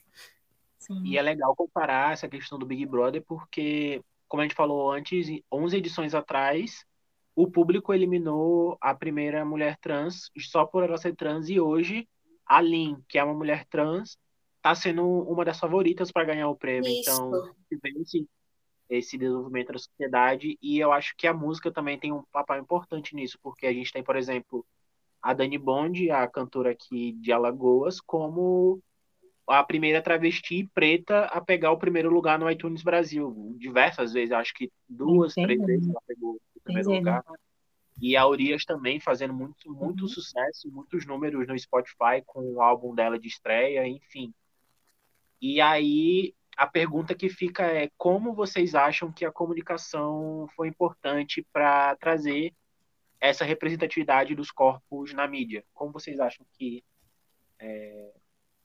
Sim. 0.78 1.02
E 1.06 1.18
é 1.18 1.22
legal 1.22 1.56
comparar 1.56 2.14
essa 2.14 2.28
questão 2.28 2.58
do 2.58 2.66
Big 2.66 2.86
Brother, 2.86 3.24
porque, 3.28 4.02
como 4.28 4.42
a 4.42 4.46
gente 4.46 4.56
falou 4.56 4.92
antes, 4.92 5.28
11 5.52 5.78
edições 5.78 6.16
atrás, 6.16 6.86
o 7.36 7.50
público 7.50 7.94
eliminou 7.94 8.78
a 8.82 8.94
primeira 8.94 9.46
mulher 9.46 9.78
trans 9.78 10.32
só 10.40 10.66
por 10.66 10.84
ela 10.84 10.98
ser 10.98 11.16
trans, 11.16 11.50
e 11.50 11.60
hoje 11.60 12.08
a 12.46 12.60
Lin, 12.60 12.98
que 13.08 13.18
é 13.18 13.24
uma 13.24 13.34
mulher 13.34 13.66
trans, 13.66 14.18
está 14.58 14.76
sendo 14.76 15.06
uma 15.06 15.46
das 15.46 15.60
favoritas 15.60 16.12
para 16.12 16.26
ganhar 16.26 16.50
o 16.50 16.56
prêmio. 16.56 16.90
Isso. 16.90 17.10
Então, 17.10 17.54
vê 17.82 17.90
esse, 18.02 18.28
esse 18.90 19.18
desenvolvimento 19.18 19.72
da 19.72 19.80
sociedade, 19.80 20.58
e 20.62 20.80
eu 20.80 20.92
acho 20.92 21.16
que 21.16 21.28
a 21.28 21.34
música 21.34 21.72
também 21.72 21.98
tem 21.98 22.12
um 22.12 22.24
papel 22.32 22.60
importante 22.60 23.16
nisso, 23.16 23.38
porque 23.42 23.66
a 23.66 23.74
gente 23.74 23.92
tem, 23.92 24.04
por 24.04 24.16
exemplo, 24.16 24.66
a 25.22 25.34
Dani 25.34 25.58
Bond, 25.58 26.10
a 26.10 26.28
cantora 26.28 26.72
aqui 26.72 27.14
de 27.14 27.32
Alagoas, 27.32 28.00
como 28.02 28.82
a 29.48 29.64
primeira 29.64 30.02
travesti 30.02 30.70
preta 30.74 31.26
a 31.26 31.42
pegar 31.42 31.72
o 31.72 31.78
primeiro 31.78 32.10
lugar 32.10 32.40
no 32.40 32.50
iTunes 32.50 32.84
Brasil. 32.84 33.56
Diversas 33.58 34.14
vezes, 34.14 34.32
acho 34.32 34.54
que 34.54 34.72
duas, 34.88 35.34
Sim, 35.34 35.44
três 35.44 35.62
vezes 35.66 35.88
ela 35.90 36.02
pegou 36.08 36.36
o 36.56 36.62
primeiro 36.64 36.92
é. 36.94 36.98
lugar. 36.98 37.24
E 38.02 38.16
a 38.18 38.26
Urias 38.26 38.66
também 38.66 39.00
fazendo 39.00 39.34
muito, 39.34 39.70
Uhum. 39.70 39.76
muito 39.76 40.08
sucesso, 40.08 40.72
muitos 40.72 41.06
números 41.06 41.48
no 41.48 41.58
Spotify 41.58 42.24
com 42.26 42.54
o 42.54 42.62
álbum 42.62 42.96
dela 42.96 43.20
de 43.20 43.28
estreia, 43.28 43.88
enfim. 43.88 44.34
E 45.40 45.60
aí 45.62 46.34
a 46.58 46.68
pergunta 46.68 47.16
que 47.16 47.30
fica 47.30 47.64
é 47.64 47.90
como 47.98 48.34
vocês 48.34 48.76
acham 48.76 49.12
que 49.12 49.26
a 49.26 49.32
comunicação 49.32 50.48
foi 50.56 50.68
importante 50.68 51.46
para 51.52 51.96
trazer 51.98 52.54
essa 53.22 53.46
representatividade 53.46 54.34
dos 54.34 54.50
corpos 54.50 55.14
na 55.14 55.28
mídia? 55.28 55.64
Como 55.74 55.94
vocês 55.94 56.20
acham 56.20 56.46
que 56.58 56.84
é, 57.60 58.12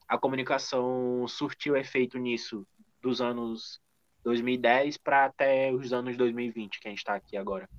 a 0.07 0.17
comunicação 0.17 1.27
surtiu 1.27 1.77
efeito 1.77 2.17
nisso 2.17 2.67
dos 2.99 3.21
anos 3.21 3.79
2010 4.23 4.97
para 4.97 5.25
até 5.25 5.71
os 5.71 5.93
anos 5.93 6.17
2020 6.17 6.79
que 6.79 6.87
a 6.87 6.91
gente 6.91 6.99
está 6.99 7.13
aqui 7.13 7.37
agora? 7.37 7.69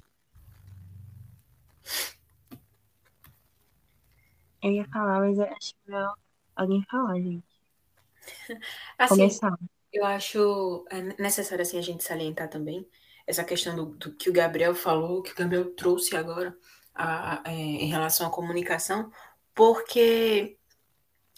Eu 4.62 4.72
ia 4.72 4.88
falar, 4.88 5.20
mas 5.20 5.38
acho 5.38 5.74
melhor 5.86 6.14
alguém 6.54 6.82
falar, 6.84 7.20
gente. 7.20 7.44
Assim, 8.96 9.16
Começar. 9.16 9.58
Eu 9.92 10.04
acho 10.04 10.84
é 10.90 11.00
necessário 11.20 11.62
assim, 11.62 11.78
a 11.78 11.82
gente 11.82 12.04
salientar 12.04 12.46
também 12.50 12.86
essa 13.28 13.44
questão 13.44 13.76
do, 13.76 13.86
do 13.96 14.12
que 14.14 14.30
o 14.30 14.34
Gabriel 14.34 14.74
falou, 14.74 15.22
que 15.22 15.32
o 15.32 15.36
Gabriel 15.36 15.74
trouxe 15.76 16.16
agora 16.16 16.56
a- 16.94 17.42
a- 17.48 17.52
é, 17.52 17.54
em 17.54 17.88
relação 17.90 18.28
à 18.28 18.30
comunicação, 18.30 19.12
porque 19.54 20.58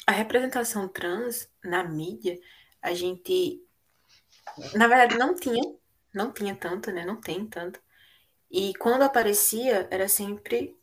a 0.07 0.13
representação 0.13 0.89
trans 0.89 1.51
na 1.65 1.85
mídia, 1.85 2.39
a 2.83 2.95
gente, 2.95 3.63
na 4.75 4.87
verdade, 4.87 5.17
não 5.17 5.35
tinha, 5.35 5.63
não 6.15 6.33
tinha 6.33 6.55
tanto, 6.55 6.91
né? 6.91 7.05
Não 7.05 7.21
tem 7.21 7.47
tanto. 7.47 7.81
E 8.51 8.75
quando 8.77 9.03
aparecia, 9.05 9.89
era 9.91 10.09
sempre 10.09 10.79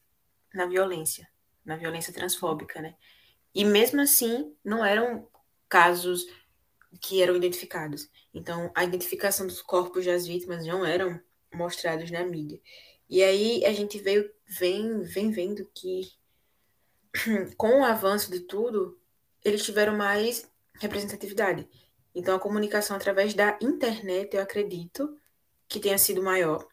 na 0.53 0.67
violência, 0.67 1.29
na 1.65 1.77
violência 1.77 2.13
transfóbica, 2.13 2.81
né? 2.81 2.95
E 3.55 3.65
mesmo 3.65 4.01
assim, 4.01 4.55
não 4.63 4.85
eram 4.85 5.27
casos 5.69 6.25
que 7.01 7.21
eram 7.21 7.35
identificados. 7.35 8.09
Então, 8.37 8.71
a 8.75 8.83
identificação 8.83 9.47
dos 9.47 9.61
corpos 9.61 10.05
das 10.05 10.27
vítimas 10.27 10.65
não 10.65 10.85
eram 10.85 11.19
mostrados 11.53 12.11
na 12.11 12.23
mídia. 12.25 12.61
E 13.09 13.23
aí 13.23 13.65
a 13.65 13.73
gente 13.73 13.99
veio, 13.99 14.29
vem, 14.47 15.01
vem 15.03 15.31
vendo 15.31 15.65
que 15.73 16.11
com 17.57 17.81
o 17.81 17.85
avanço 17.85 18.31
de 18.31 18.41
tudo, 18.41 18.99
eles 19.43 19.63
tiveram 19.63 19.95
mais 19.97 20.49
representatividade. 20.79 21.67
Então, 22.13 22.35
a 22.35 22.39
comunicação 22.39 22.95
através 22.95 23.33
da 23.33 23.57
internet, 23.61 24.35
eu 24.35 24.41
acredito 24.41 25.17
que 25.67 25.79
tenha 25.79 25.97
sido 25.97 26.23
maior. 26.23 26.67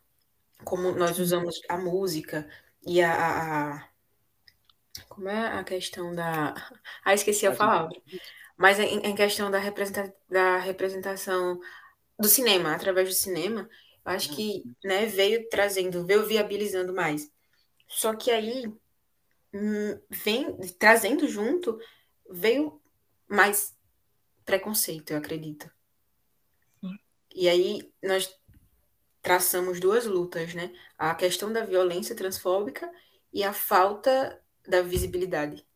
Como 0.64 0.92
nós 0.92 1.18
usamos 1.18 1.60
a 1.68 1.78
música 1.78 2.48
e 2.86 3.02
a, 3.02 3.12
a- 3.14 3.74
a- 3.76 3.88
como 5.08 5.28
é 5.28 5.46
a 5.58 5.64
questão 5.64 6.14
da. 6.14 6.54
Ah, 7.04 7.14
esqueci 7.14 7.46
a 7.46 7.52
palavra. 7.52 7.96
Mas 8.56 8.78
em, 8.78 9.00
em 9.00 9.14
questão 9.14 9.50
da, 9.50 9.58
representa, 9.58 10.14
da 10.28 10.58
representação 10.58 11.60
do 12.18 12.28
cinema, 12.28 12.74
através 12.74 13.08
do 13.08 13.14
cinema, 13.14 13.68
eu 14.04 14.12
acho 14.12 14.34
que 14.34 14.62
né, 14.84 15.06
veio 15.06 15.48
trazendo, 15.48 16.04
veio 16.06 16.26
viabilizando 16.26 16.94
mais. 16.94 17.30
Só 17.88 18.14
que 18.14 18.30
aí 18.30 18.66
hum, 19.52 20.00
vem 20.08 20.56
trazendo 20.78 21.26
junto, 21.26 21.78
veio 22.30 22.80
mais 23.26 23.76
preconceito, 24.44 25.10
eu 25.10 25.18
acredito. 25.18 25.70
Sim. 26.80 26.96
E 27.34 27.48
aí 27.48 27.92
nós 28.02 28.32
traçamos 29.20 29.80
duas 29.80 30.04
lutas, 30.04 30.54
né? 30.54 30.72
A 30.98 31.14
questão 31.14 31.52
da 31.52 31.64
violência 31.64 32.14
transfóbica 32.14 32.90
e 33.32 33.42
a 33.42 33.52
falta 33.52 34.40
da 34.66 34.82
visibilidade 34.82 35.66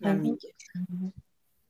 na 0.00 0.12
Uhum. 0.12 1.12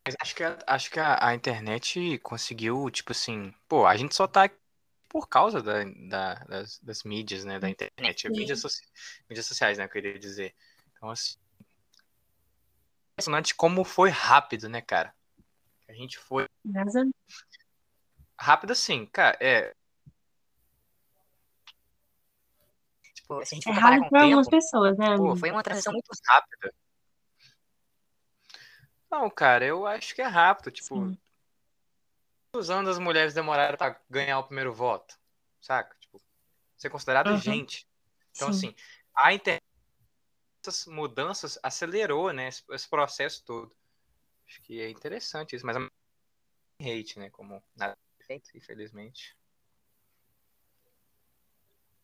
Mas 0.05 0.15
acho 0.21 0.35
que, 0.37 0.45
a, 0.45 0.59
acho 0.67 0.91
que 0.91 1.01
a, 1.01 1.29
a 1.29 1.35
internet 1.35 2.19
conseguiu, 2.19 2.89
tipo 2.91 3.13
assim, 3.13 3.53
pô, 3.69 3.87
a 3.87 3.97
gente 3.97 4.15
só 4.15 4.27
tá 4.27 4.49
por 5.09 5.29
causa 5.29 5.63
da, 5.63 5.85
da- 5.85 6.35
das, 6.45 6.79
das 6.81 7.03
mídias, 7.03 7.45
né, 7.45 7.59
da 7.59 7.69
internet, 7.69 8.29
mídias, 8.29 8.63
mídias 9.29 9.47
sociais, 9.47 9.79
né, 9.79 9.85
eu 9.85 9.89
queria 9.89 10.19
dizer. 10.19 10.55
Então, 10.93 11.11
assim, 11.11 11.37
impressionante 13.13 13.55
como 13.55 13.83
foi 13.85 14.11
rápido, 14.11 14.69
né, 14.69 14.81
cara? 14.81 15.13
A 15.89 15.93
gente 15.93 16.19
foi 16.19 16.47
rápido 18.39 18.73
assim, 18.73 19.07
cara, 19.07 19.37
é... 19.41 19.73
Tipo, 23.15 23.45
se 23.45 23.55
a 23.55 23.57
gente 23.57 23.69
É 23.69 23.73
for 23.73 23.75
comparar 23.75 23.91
raro 23.91 24.01
com 24.03 24.07
o 24.07 24.11
para 24.11 24.23
algumas 24.23 24.49
pessoas, 24.49 24.99
né, 24.99 25.17
Pô, 25.17 25.35
foi 25.35 25.51
uma 25.51 25.63
transição 25.63 25.93
muito 25.93 26.11
rápida. 26.29 26.73
Não, 29.11 29.31
cara, 29.31 29.65
eu 29.65 29.87
acho 29.87 30.15
que 30.15 30.23
é 30.23 30.27
rápido. 30.27 30.71
Tipo, 30.71 31.07
Sim. 31.07 31.19
quantos 32.53 32.71
anos 32.71 32.91
as 32.91 32.99
mulheres 32.99 33.35
demoraram 33.35 33.77
pra 33.77 34.01
ganhar 34.11 34.39
o 34.39 34.45
primeiro 34.45 34.73
voto? 34.73 35.19
Saca? 35.61 35.97
Tipo, 36.01 36.21
ser 36.77 36.91
considerado 36.91 37.29
Uhum. 37.29 37.37
gente. 37.37 37.87
Então, 38.33 38.53
Sim. 38.53 38.69
assim, 38.69 38.75
a 39.17 39.33
internet, 39.33 39.63
essas 40.65 40.87
mudanças 40.87 41.59
acelerou, 41.63 42.33
né, 42.33 42.49
esse, 42.49 42.63
esse 42.71 42.89
processo 42.89 43.45
todo. 43.45 43.75
Acho 44.47 44.63
que 44.63 44.81
é 44.81 44.91
interessante 44.91 45.55
isso, 45.55 45.65
mas 45.65 45.77
é 45.77 45.89
hate, 46.81 47.19
né, 47.19 47.31
como 47.31 47.63
nada 47.75 47.97
feito, 48.21 48.51
infelizmente. 48.57 49.37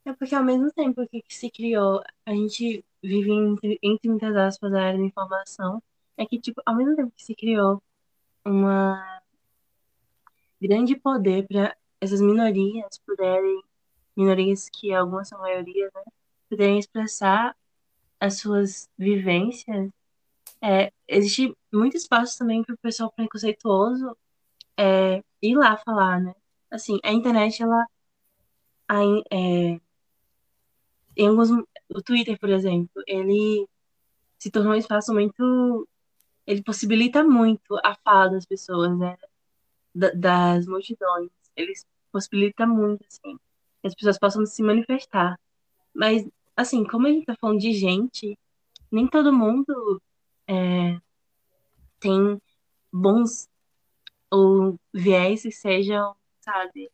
É 0.05 0.13
porque 0.13 0.35
ao 0.35 0.43
mesmo 0.43 0.73
tempo 0.73 1.07
que 1.09 1.23
se 1.29 1.51
criou, 1.51 2.03
a 2.27 2.31
gente 2.33 2.85
vive 3.03 3.31
entre, 3.31 3.79
entre 3.83 4.09
muitas 4.09 4.35
aspas 4.37 4.73
a 4.73 4.83
área 4.83 4.99
da 4.99 5.05
informação, 5.05 5.83
é 6.17 6.27
que, 6.27 6.41
tipo, 6.41 6.63
ao 6.67 6.77
mesmo 6.77 6.97
tempo 6.97 7.13
que 7.17 7.25
se 7.25 7.35
criou 7.35 7.83
uma 8.45 9.23
grande 10.61 10.97
poder 10.97 11.47
para 11.47 11.77
essas 12.01 12.21
minorias 12.21 12.99
puderem, 13.07 13.63
minorias 14.17 14.69
que 14.71 14.93
algumas 14.93 15.29
são 15.29 15.41
maioria, 15.41 15.91
né, 15.95 16.03
puderem 16.49 16.79
expressar 16.79 17.57
as 18.21 18.39
suas 18.39 18.89
vivências, 18.99 19.91
é, 20.63 20.93
existe 21.09 21.57
muito 21.73 21.97
espaço 21.97 22.39
também 22.39 22.65
para 22.65 22.75
o 22.75 22.79
pessoal 22.79 23.13
preconceituoso 23.13 24.17
é, 24.79 25.23
ir 25.43 25.57
lá 25.57 25.77
falar, 25.79 26.21
né? 26.21 26.35
Assim, 26.71 26.99
a 27.05 27.13
internet, 27.13 27.63
ela 27.63 27.87
ai- 28.89 29.23
é, 29.31 29.81
em 31.17 31.29
alguns, 31.29 31.51
o 31.51 32.03
Twitter, 32.03 32.39
por 32.39 32.51
exemplo, 32.51 33.03
ele 33.07 33.67
se 34.39 34.51
tornou 34.51 34.73
um 34.75 34.77
espaço 34.77 35.13
muito, 35.15 35.89
ele 36.47 36.63
possibilita 36.63 37.25
muito 37.25 37.77
a 37.85 37.95
fala 38.05 38.31
das 38.31 38.47
pessoas, 38.47 38.97
né? 38.99 39.17
Da- 39.95 40.13
das 40.13 40.67
multidões. 40.67 41.31
Ele 41.57 41.73
possibilita 42.13 42.67
muito, 42.67 43.05
assim, 43.07 43.37
que 43.83 43.89
as 43.89 43.95
pessoas 43.95 44.19
possam 44.19 44.47
se 44.47 44.63
manifestar. 44.63 45.39
Mas, 45.95 46.27
assim, 46.57 46.85
como 46.85 47.07
a 47.07 47.11
gente 47.11 47.27
tá 47.27 47.37
falando 47.41 47.61
de 47.61 47.73
gente, 47.73 48.39
nem 48.91 49.09
todo 49.09 49.33
mundo 49.33 50.03
é, 50.49 50.99
tem 52.01 52.41
bons 52.93 53.49
ou 54.31 54.77
viés 54.93 55.43
que 55.43 55.53
sejam, 55.53 56.15
sabe, 56.41 56.91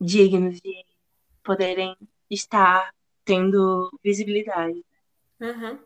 dignos 0.00 0.60
de 0.60 0.84
poderem 1.42 1.96
estar 2.30 2.92
tendo 3.24 3.90
visibilidade. 4.02 4.84
Uhum. 5.40 5.78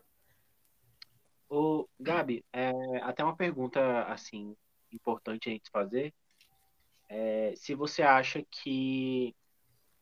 Ô, 1.49 1.89
Gabi, 1.99 2.45
é, 2.53 2.71
até 3.01 3.23
uma 3.23 3.35
pergunta 3.35 4.03
assim 4.03 4.55
importante 4.91 5.49
a 5.49 5.51
gente 5.51 5.69
fazer. 5.71 6.13
É, 7.09 7.53
se 7.55 7.73
você 7.73 8.03
acha 8.03 8.43
que 8.51 9.35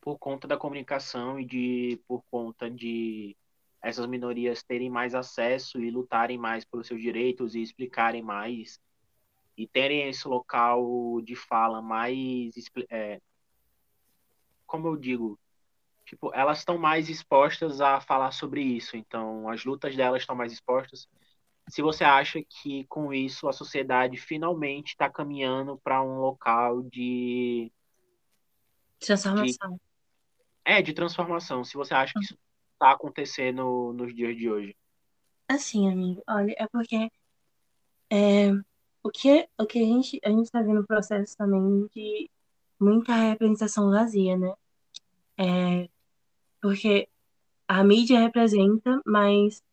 por 0.01 0.19
conta 0.19 0.47
da 0.47 0.57
comunicação 0.57 1.39
e 1.39 1.45
de 1.45 2.01
por 2.07 2.23
conta 2.29 2.69
de 2.69 3.36
essas 3.81 4.05
minorias 4.07 4.63
terem 4.63 4.89
mais 4.89 5.15
acesso 5.15 5.79
e 5.81 5.89
lutarem 5.89 6.38
mais 6.38 6.65
pelos 6.65 6.88
seus 6.88 7.01
direitos 7.01 7.55
e 7.55 7.62
explicarem 7.62 8.21
mais 8.21 8.79
e 9.57 9.67
terem 9.67 10.07
esse 10.10 10.27
local 10.27 11.21
de 11.21 11.36
fala 11.36 11.81
mais, 11.81 12.53
é, 12.89 13.19
como 14.65 14.88
eu 14.88 14.97
digo, 14.97 15.39
tipo, 16.05 16.31
elas 16.33 16.60
estão 16.60 16.77
mais 16.77 17.10
expostas 17.10 17.81
a 17.81 17.99
falar 18.01 18.31
sobre 18.31 18.62
isso. 18.62 18.95
Então, 18.97 19.49
as 19.49 19.65
lutas 19.65 19.95
delas 19.95 20.21
estão 20.21 20.36
mais 20.36 20.51
expostas. 20.53 21.10
Se 21.67 21.82
você 21.82 22.03
acha 22.03 22.41
que 22.41 22.86
com 22.86 23.13
isso 23.13 23.47
a 23.47 23.53
sociedade 23.53 24.17
finalmente 24.17 24.89
está 24.89 25.10
caminhando 25.10 25.77
para 25.84 26.01
um 26.01 26.19
local 26.19 26.82
de 26.84 27.71
Transformação. 28.99 29.80
é 30.65 30.82
de 30.82 30.93
transformação, 30.93 31.63
se 31.63 31.75
você 31.75 31.93
acha 31.93 32.13
que 32.13 32.23
isso 32.23 32.38
está 32.73 32.91
acontecendo 32.91 33.93
nos 33.93 34.13
dias 34.13 34.36
de 34.36 34.49
hoje. 34.49 34.75
Assim, 35.47 35.89
amigo, 35.89 36.21
olha, 36.27 36.56
é 36.58 36.67
porque 36.67 37.10
é, 38.10 38.51
o 39.03 39.10
que, 39.10 39.47
o 39.58 39.65
que 39.65 39.80
a 39.80 39.86
gente, 39.86 40.19
a 40.23 40.30
gente 40.30 40.51
tá 40.51 40.62
vendo 40.62 40.82
um 40.82 40.86
processo 40.86 41.38
também 41.38 41.88
de 41.95 42.30
muita 42.80 43.13
representação 43.13 43.89
vazia, 43.89 44.38
né? 44.38 44.53
É, 45.38 45.89
porque 46.62 47.08
a 47.67 47.84
mídia 47.84 48.19
representa, 48.19 49.01
mas 49.06 49.63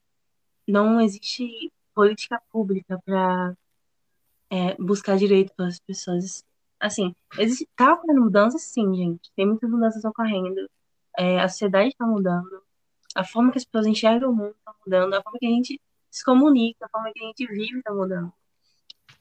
não 0.66 1.00
existe 1.00 1.72
política 1.94 2.40
pública 2.50 3.00
para 3.04 3.54
buscar 4.78 5.16
direito 5.16 5.52
pelas 5.54 5.78
pessoas. 5.80 6.44
Assim, 6.78 7.14
existe, 7.38 7.68
tá 7.74 7.94
ocorrendo 7.94 8.22
mudanças, 8.22 8.62
sim, 8.62 8.94
gente. 8.94 9.30
Tem 9.35 9.46
muitas 9.46 9.70
mudanças 9.70 10.04
ocorrendo. 10.04 10.68
É, 11.16 11.40
a 11.40 11.48
sociedade 11.48 11.88
está 11.88 12.07
mudando. 12.07 12.62
A 13.14 13.24
forma 13.24 13.52
que 13.52 13.59
as 13.59 13.64
pessoas 13.64 13.87
enxergam 13.87 14.30
o 14.30 14.35
mundo 14.35 14.54
está 14.59 14.74
mudando. 14.85 15.14
A 15.14 15.22
forma 15.22 15.38
que 15.38 15.46
a 15.46 15.50
gente 15.50 15.80
se 16.11 16.24
comunica, 16.24 16.87
a 16.87 16.88
forma 16.88 17.12
que 17.12 17.22
a 17.22 17.26
gente 17.26 17.46
vive 17.46 17.78
está 17.78 17.92
mudando. 17.92 18.33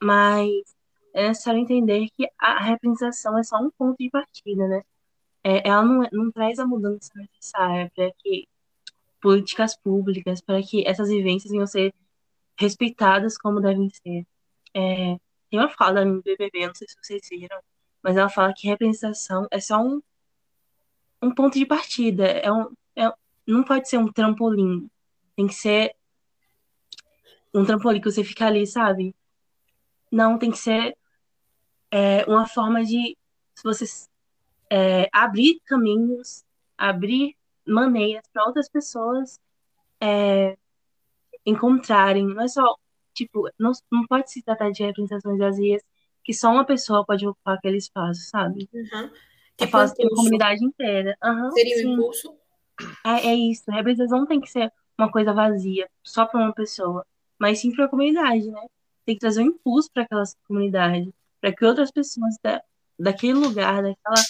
Mas 0.02 0.76
é 1.14 1.28
necessário 1.30 1.62
entender 1.62 2.08
que 2.16 2.28
a 2.38 2.60
representação 2.60 3.38
é 3.38 3.44
só 3.44 3.58
um 3.58 3.72
ponto 3.72 3.98
de 3.98 4.10
partida, 4.10 4.68
né? 4.68 4.84
É, 5.44 5.68
ela 5.68 5.84
não, 5.84 6.08
não 6.12 6.32
traz 6.32 6.60
a 6.60 6.66
mudança 6.66 7.12
necessária 7.16 7.92
para 7.96 8.12
que 8.18 8.48
políticas 9.22 9.76
públicas, 9.78 10.42
para 10.42 10.62
que 10.62 10.86
essas 10.88 11.10
vivências 11.10 11.52
venham 11.52 11.68
ser 11.68 11.94
respeitadas 12.58 13.38
como 13.38 13.62
devem 13.62 13.90
ser. 13.90 14.26
É, 14.74 15.18
tem 15.50 15.60
uma 15.60 15.70
fala 15.70 16.04
no 16.06 16.22
BBB, 16.22 16.68
não 16.68 16.76
sei 16.76 16.88
se 16.88 16.96
vocês 17.02 17.22
viram, 17.30 17.60
mas 18.02 18.18
ela 18.18 18.30
fala 18.30 18.54
que 18.56 18.68
representação 18.68 19.48
é 19.52 19.60
só 19.60 19.78
um, 19.80 20.02
um 21.22 21.34
ponto 21.34 21.58
de 21.58 21.66
partida, 21.66 22.26
é 22.26 22.52
um, 22.52 22.72
é, 22.96 23.12
não 23.48 23.64
pode 23.64 23.88
ser 23.88 23.98
um 23.98 24.12
trampolim, 24.12 24.90
tem 25.36 25.48
que 25.48 25.54
ser 25.54 25.96
um 27.54 27.66
trampolim 27.66 28.02
que 28.02 28.12
você 28.12 28.24
fica 28.24 28.48
ali, 28.48 28.66
sabe? 28.66 29.16
Não, 30.12 30.38
tem 30.38 30.52
que 30.52 30.58
ser 30.58 30.98
é, 31.92 32.26
uma 32.26 32.48
forma 32.48 32.84
de 32.84 33.18
você 33.64 33.86
é, 34.70 35.08
abrir 35.12 35.60
caminhos, 35.66 36.44
abrir 36.78 37.36
maneiras 37.66 38.24
para 38.34 38.46
outras 38.46 38.68
pessoas 38.68 39.40
é, 40.02 40.58
encontrarem. 41.46 42.26
Não 42.28 42.42
é 42.42 42.48
só, 42.48 42.76
tipo, 43.14 43.50
não, 43.60 43.72
não 43.92 44.06
pode 44.08 44.32
se 44.32 44.42
tratar 44.42 44.72
de 44.72 44.84
representações 44.84 45.38
vazias 45.38 45.82
que 46.24 46.34
só 46.34 46.50
uma 46.52 46.66
pessoa 46.66 47.06
pode 47.06 47.28
ocupar 47.28 47.58
aquele 47.58 47.78
espaço, 47.78 48.22
sabe? 48.30 48.70
Uhum. 48.74 49.10
Tipo, 49.58 49.78
a 49.78 49.86
impulso. 49.86 50.16
comunidade 50.16 50.64
inteira. 50.64 51.18
Aham, 51.22 51.52
Seria 51.52 51.78
sim. 51.78 51.88
um 51.88 51.94
impulso? 51.94 52.36
É, 53.06 53.28
é 53.28 53.36
isso. 53.36 53.64
A 53.70 53.76
representação 53.76 54.20
não 54.20 54.28
tem 54.28 54.42
que 54.42 54.50
ser 54.50 54.72
uma 54.98 55.12
coisa 55.12 55.34
vazia, 55.34 55.90
só 56.04 56.26
para 56.26 56.40
uma 56.40 56.54
pessoa, 56.54 57.06
mas 57.38 57.60
sim 57.60 57.72
para 57.76 57.86
a 57.86 57.90
comunidade, 57.90 58.50
né? 58.50 58.68
Tem 59.06 59.16
que 59.16 59.22
trazer 59.22 59.42
um 59.42 59.48
impulso 59.48 59.90
para 59.92 60.04
aquela 60.04 60.24
comunidade, 60.48 61.14
para 61.42 61.54
que 61.54 61.66
outras 61.66 61.92
pessoas 61.92 62.36
da, 62.42 62.64
daquele 62.98 63.34
lugar, 63.34 63.84
daquela, 63.84 64.24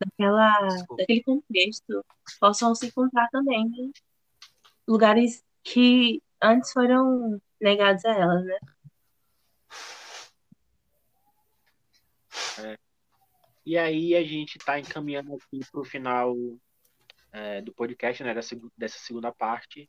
daquela, 0.00 0.66
Desculpa. 0.68 0.96
daquele 0.96 1.22
contexto, 1.22 2.04
possam 2.40 2.74
se 2.74 2.86
encontrar 2.86 3.28
também 3.30 3.62
em 3.62 3.92
lugares 4.88 5.44
que 5.62 6.22
antes 6.42 6.72
foram 6.72 7.40
negados 7.60 8.04
a 8.04 8.12
elas, 8.12 8.44
né? 8.44 8.58
E 13.64 13.78
aí 13.78 14.16
a 14.16 14.22
gente 14.22 14.56
está 14.56 14.80
encaminhando 14.80 15.34
aqui 15.34 15.60
para 15.70 15.80
o 15.80 15.84
final 15.84 16.34
é, 17.32 17.60
do 17.60 17.72
podcast, 17.72 18.22
né, 18.24 18.34
dessa, 18.34 18.58
dessa 18.76 18.98
segunda 18.98 19.30
parte. 19.32 19.88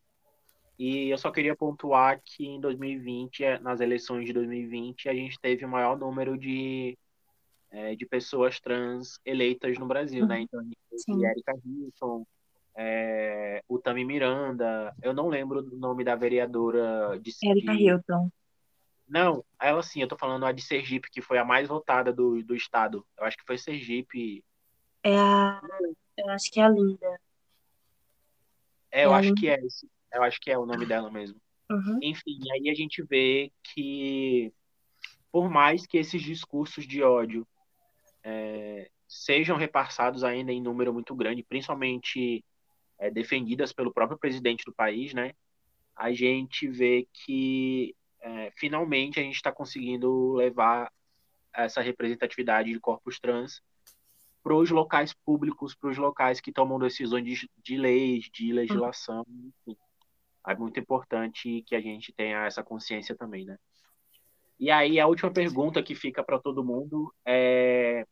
E 0.77 1.09
eu 1.09 1.17
só 1.17 1.31
queria 1.31 1.55
pontuar 1.55 2.21
que 2.23 2.45
em 2.45 2.59
2020, 2.59 3.43
é, 3.43 3.59
nas 3.59 3.79
eleições 3.79 4.25
de 4.25 4.33
2020, 4.33 5.09
a 5.09 5.13
gente 5.13 5.39
teve 5.39 5.63
o 5.65 5.69
maior 5.69 5.97
número 5.97 6.37
de, 6.37 6.97
é, 7.69 7.95
de 7.95 8.05
pessoas 8.05 8.59
trans 8.59 9.19
eleitas 9.25 9.77
no 9.77 9.87
Brasil, 9.87 10.25
né? 10.25 10.41
Então 10.41 10.59
a 10.59 10.63
gente 10.63 10.77
teve 10.89 11.01
Sim. 11.03 11.25
Erika 11.25 11.53
Hilton, 11.63 12.25
é, 12.75 13.63
o 13.67 13.79
Tami 13.79 14.05
Miranda, 14.05 14.95
eu 15.01 15.13
não 15.13 15.27
lembro 15.27 15.59
o 15.59 15.77
nome 15.77 16.03
da 16.03 16.15
vereadora 16.15 17.19
de, 17.19 17.31
Erika 17.43 17.73
de- 17.75 17.83
Hilton. 17.83 18.29
Não, 19.07 19.43
ela 19.59 19.83
sim, 19.83 20.01
eu 20.01 20.07
tô 20.07 20.17
falando 20.17 20.45
a 20.45 20.51
de 20.53 20.61
Sergipe, 20.61 21.09
que 21.11 21.21
foi 21.21 21.37
a 21.37 21.43
mais 21.43 21.67
votada 21.67 22.13
do, 22.13 22.41
do 22.43 22.55
estado. 22.55 23.05
Eu 23.17 23.25
acho 23.25 23.35
que 23.37 23.45
foi 23.45 23.57
Sergipe. 23.57 24.43
É 25.03 25.17
a. 25.17 25.61
Eu 26.17 26.29
acho 26.29 26.49
que 26.49 26.59
é 26.61 26.63
a 26.63 26.69
Linda. 26.69 27.19
É, 28.89 29.05
eu 29.05 29.11
É 29.13 29.17
acho 29.17 29.29
Linda. 29.29 29.39
que 29.41 29.49
é 29.49 29.65
esse. 29.65 29.89
Eu 30.13 30.23
acho 30.23 30.39
que 30.39 30.51
é 30.51 30.57
o 30.57 30.65
nome 30.65 30.85
dela 30.85 31.11
mesmo. 31.11 31.39
Uhum. 31.69 31.99
Enfim, 32.01 32.39
aí 32.51 32.69
a 32.69 32.73
gente 32.73 33.01
vê 33.03 33.51
que, 33.63 34.53
por 35.31 35.49
mais 35.49 35.85
que 35.85 35.97
esses 35.97 36.21
discursos 36.21 36.85
de 36.85 37.01
ódio 37.01 37.47
é, 38.23 38.89
sejam 39.07 39.57
repassados 39.57 40.23
ainda 40.23 40.51
em 40.51 40.61
número 40.61 40.93
muito 40.93 41.15
grande, 41.15 41.43
principalmente 41.43 42.43
é, 43.01 43.09
defendidas 43.09 43.73
pelo 43.73 43.91
próprio 43.91 44.17
presidente 44.17 44.63
do 44.63 44.71
país, 44.71 45.11
né? 45.11 45.33
A 45.95 46.13
gente 46.13 46.67
vê 46.67 47.07
que 47.11 47.95
é, 48.21 48.51
finalmente 48.55 49.19
a 49.19 49.23
gente 49.23 49.35
está 49.35 49.51
conseguindo 49.51 50.33
levar 50.33 50.89
essa 51.51 51.81
representatividade 51.81 52.71
de 52.71 52.79
corpos 52.79 53.19
trans 53.19 53.61
para 54.43 54.55
os 54.55 54.69
locais 54.69 55.13
públicos, 55.25 55.75
para 55.75 55.89
os 55.89 55.97
locais 55.97 56.39
que 56.39 56.51
tomam 56.51 56.79
decisões 56.79 57.25
de, 57.25 57.49
de 57.63 57.75
leis, 57.75 58.29
de 58.31 58.53
legislação, 58.53 59.25
enfim. 59.27 59.75
É 60.47 60.55
muito 60.55 60.79
importante 60.79 61.63
que 61.67 61.75
a 61.75 61.81
gente 61.81 62.13
tenha 62.13 62.45
essa 62.45 62.63
consciência 62.63 63.15
também, 63.15 63.45
né? 63.45 63.57
E 64.59 64.69
aí 64.69 64.99
a 64.99 65.07
última 65.07 65.31
pergunta 65.31 65.81
que 65.81 65.95
fica 65.95 66.23
para 66.23 66.39
todo 66.39 66.63
mundo 66.63 67.11
é 67.25 68.05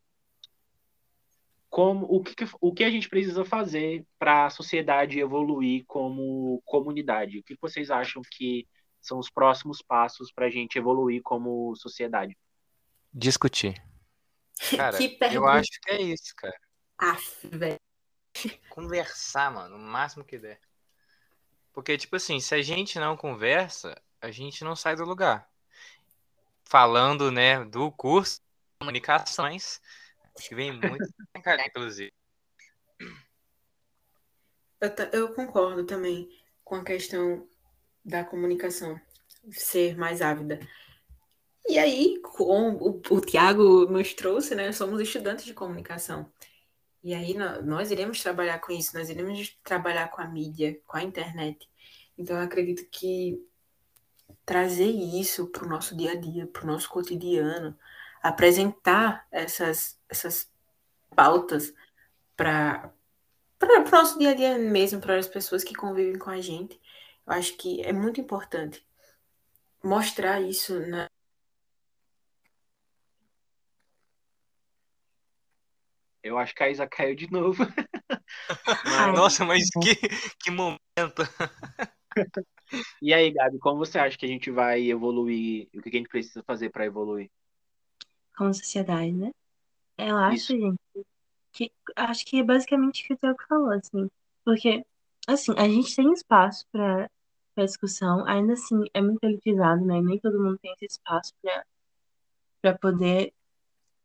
como 1.70 2.06
o 2.10 2.24
que, 2.24 2.34
o 2.60 2.74
que 2.74 2.84
a 2.84 2.90
gente 2.90 3.08
precisa 3.08 3.46
fazer 3.46 4.06
para 4.18 4.48
a 4.48 4.50
sociedade 4.50 5.20
evoluir 5.20 5.84
como 5.88 6.62
comunidade? 6.66 7.40
O 7.40 7.44
que 7.44 7.56
vocês 7.62 7.92
acham 7.92 8.22
que 8.32 8.68
são 9.00 9.20
os 9.20 9.30
próximos 9.30 9.82
passos 9.82 10.32
para 10.32 10.48
a 10.48 10.50
gente 10.50 10.78
evoluir 10.78 11.22
como 11.22 11.76
sociedade? 11.76 12.36
Discutir. 13.14 13.82
Cara, 14.76 14.98
eu 15.32 15.48
acho 15.48 15.70
que 15.84 15.92
é 15.92 16.02
isso, 16.02 16.34
cara. 16.36 16.60
Aff, 16.98 17.48
velho. 17.48 17.80
Conversar, 18.70 19.52
mano, 19.52 19.78
o 19.78 19.80
máximo 19.80 20.24
que 20.24 20.38
der. 20.38 20.60
Porque, 21.72 21.98
tipo 21.98 22.16
assim, 22.16 22.40
se 22.40 22.54
a 22.56 22.62
gente 22.62 23.00
não 23.00 23.16
conversa, 23.16 24.00
a 24.22 24.32
gente 24.32 24.64
não 24.64 24.76
sai 24.76 24.96
do 24.96 25.06
lugar. 25.06 25.48
Falando, 26.66 27.32
né, 27.32 27.64
do 27.64 27.92
curso 27.92 28.38
de 28.38 28.80
comunicações, 28.80 29.80
que 30.48 30.56
vem 30.56 30.72
muito 30.72 31.14
cara, 31.44 31.66
inclusive. 31.66 32.12
Eu, 34.82 34.90
eu 35.12 35.34
concordo 35.34 35.86
também 35.86 36.30
com 36.64 36.76
a 36.76 36.84
questão 36.84 37.48
da 38.04 38.24
comunicação 38.24 39.00
ser 39.52 39.98
mais 39.98 40.22
ávida. 40.22 40.60
E 41.68 41.78
aí, 41.78 42.20
como 42.22 42.78
o, 42.78 43.02
o 43.16 43.22
Tiago 43.22 43.86
nos 43.86 44.14
trouxe, 44.14 44.56
né? 44.56 44.72
Somos 44.72 45.02
estudantes 45.02 45.46
de 45.46 45.54
comunicação. 45.54 46.32
E 47.04 47.14
aí 47.14 47.34
nós, 47.34 47.66
nós 47.66 47.92
iremos 47.92 48.22
trabalhar 48.22 48.60
com 48.60 48.72
isso, 48.72 48.98
nós 48.98 49.10
iremos 49.10 49.58
trabalhar 49.64 50.10
com 50.10 50.22
a 50.22 50.28
mídia, 50.28 50.80
com 50.86 50.98
a 50.98 51.04
internet. 51.04 51.70
Então 52.18 52.36
eu 52.38 52.44
acredito 52.44 52.86
que 52.92 53.42
trazer 54.46 54.90
isso 54.90 55.48
para 55.48 55.66
o 55.66 55.70
nosso 55.70 55.96
dia 55.96 56.12
a 56.12 56.16
dia, 56.16 56.48
para 56.48 56.64
o 56.64 56.68
nosso 56.68 56.90
cotidiano, 56.90 57.78
apresentar 58.22 59.28
essas, 59.32 60.00
essas 60.10 60.52
pautas 61.16 61.74
para 62.36 62.92
para 63.58 63.82
o 63.86 63.92
nosso 63.92 64.18
dia 64.18 64.30
a 64.30 64.34
dia 64.34 64.58
mesmo, 64.58 65.02
para 65.02 65.18
as 65.18 65.28
pessoas 65.28 65.66
que 65.66 65.76
convivem 65.76 66.18
com 66.18 66.30
a 66.30 66.40
gente. 66.40 66.80
Eu 67.28 67.34
acho 67.34 67.58
que 67.58 67.82
é 67.82 67.92
muito 67.92 68.22
importante 68.22 68.88
mostrar 69.84 70.40
isso 70.40 70.80
na, 70.88 71.10
Eu 76.22 76.38
acho 76.38 76.54
que 76.54 76.64
a 76.64 76.70
Isa 76.70 76.88
caiu 76.88 77.16
de 77.16 77.32
novo. 77.32 77.64
mas... 78.86 79.16
Nossa, 79.16 79.46
mas 79.46 79.64
que, 79.82 79.96
que 80.44 80.52
momento. 80.52 81.24
e 83.02 83.14
aí, 83.14 83.32
Gabi, 83.32 83.58
como 83.60 83.78
você 83.78 83.98
acha 83.98 84.18
que 84.18 84.26
a 84.26 84.30
gente 84.30 84.52
vai 84.52 84.90
evoluir? 84.90 85.70
O 85.74 85.82
que 85.82 85.90
a 85.90 85.98
gente 85.98 86.10
precisa 86.10 86.44
fazer 86.44 86.70
para 86.70 86.86
evoluir? 86.86 87.32
Como 88.40 88.54
sociedade, 88.54 89.12
né? 89.12 89.32
Eu 89.98 90.16
acho, 90.16 90.36
Isso. 90.36 90.58
gente, 90.58 90.80
que 91.52 91.74
acho 91.94 92.26
que 92.26 92.40
é 92.40 92.44
basicamente 92.44 93.04
o 93.04 93.08
que 93.08 93.14
o 93.14 93.18
Theo 93.18 93.36
falou, 93.50 93.72
assim. 93.72 94.10
Porque, 94.46 94.86
assim, 95.28 95.54
a 95.58 95.68
gente 95.68 95.94
tem 95.94 96.14
espaço 96.14 96.66
para 96.72 97.10
discussão, 97.58 98.26
ainda 98.26 98.54
assim 98.54 98.86
é 98.94 99.02
muito 99.02 99.22
elitizado, 99.26 99.84
né? 99.84 100.00
Nem 100.02 100.18
todo 100.20 100.42
mundo 100.42 100.58
tem 100.60 100.72
esse 100.72 100.86
espaço 100.86 101.34
para 102.62 102.78
poder 102.78 103.34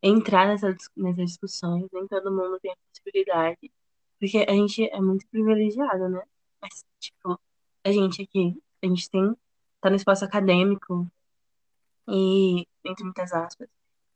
entrar 0.02 0.48
nessa, 0.48 0.76
nessas 0.96 1.26
discussões, 1.26 1.88
nem 1.92 2.08
todo 2.08 2.32
mundo 2.32 2.58
tem 2.58 2.72
a 2.72 2.76
possibilidade, 2.90 3.70
porque 4.18 4.38
a 4.38 4.52
gente 4.52 4.82
é 4.90 5.00
muito 5.00 5.24
privilegiado, 5.28 6.08
né? 6.08 6.24
Mas, 6.60 6.84
tipo, 6.98 7.40
a 7.84 7.92
gente 7.92 8.20
aqui, 8.20 8.60
a 8.82 8.86
gente 8.88 9.08
tem, 9.08 9.32
tá 9.80 9.90
no 9.90 9.94
espaço 9.94 10.24
acadêmico, 10.24 11.08
e, 12.08 12.66
entre 12.84 13.04
muitas 13.04 13.32
aspas, 13.32 13.68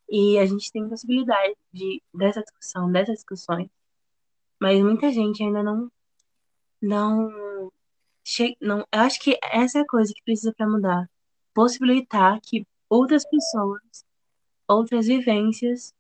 e 0.09 0.38
a 0.38 0.46
gente 0.46 0.72
tem 0.72 0.88
possibilidade 0.88 1.54
de, 1.72 2.02
dessa 2.14 2.42
discussão, 2.42 2.90
dessas 2.90 3.16
discussões, 3.16 3.68
mas 4.61 4.80
muita 4.82 5.12
gente 5.12 5.42
ainda 5.42 5.62
não, 5.62 5.90
não, 6.80 7.72
che, 8.24 8.56
não, 8.61 8.80
eu 8.92 9.00
acho 9.00 9.20
que 9.20 9.38
essa 9.42 9.78
é 9.78 9.82
a 9.82 9.86
coisa 9.86 10.12
que 10.14 10.22
precisa 10.22 10.52
para 10.54 10.68
mudar, 10.68 11.11
possibilitar 11.54 12.40
que 12.40 12.66
outras 12.88 13.24
pessoas 13.28 13.82
outras 14.68 15.06
vivências 15.06 15.94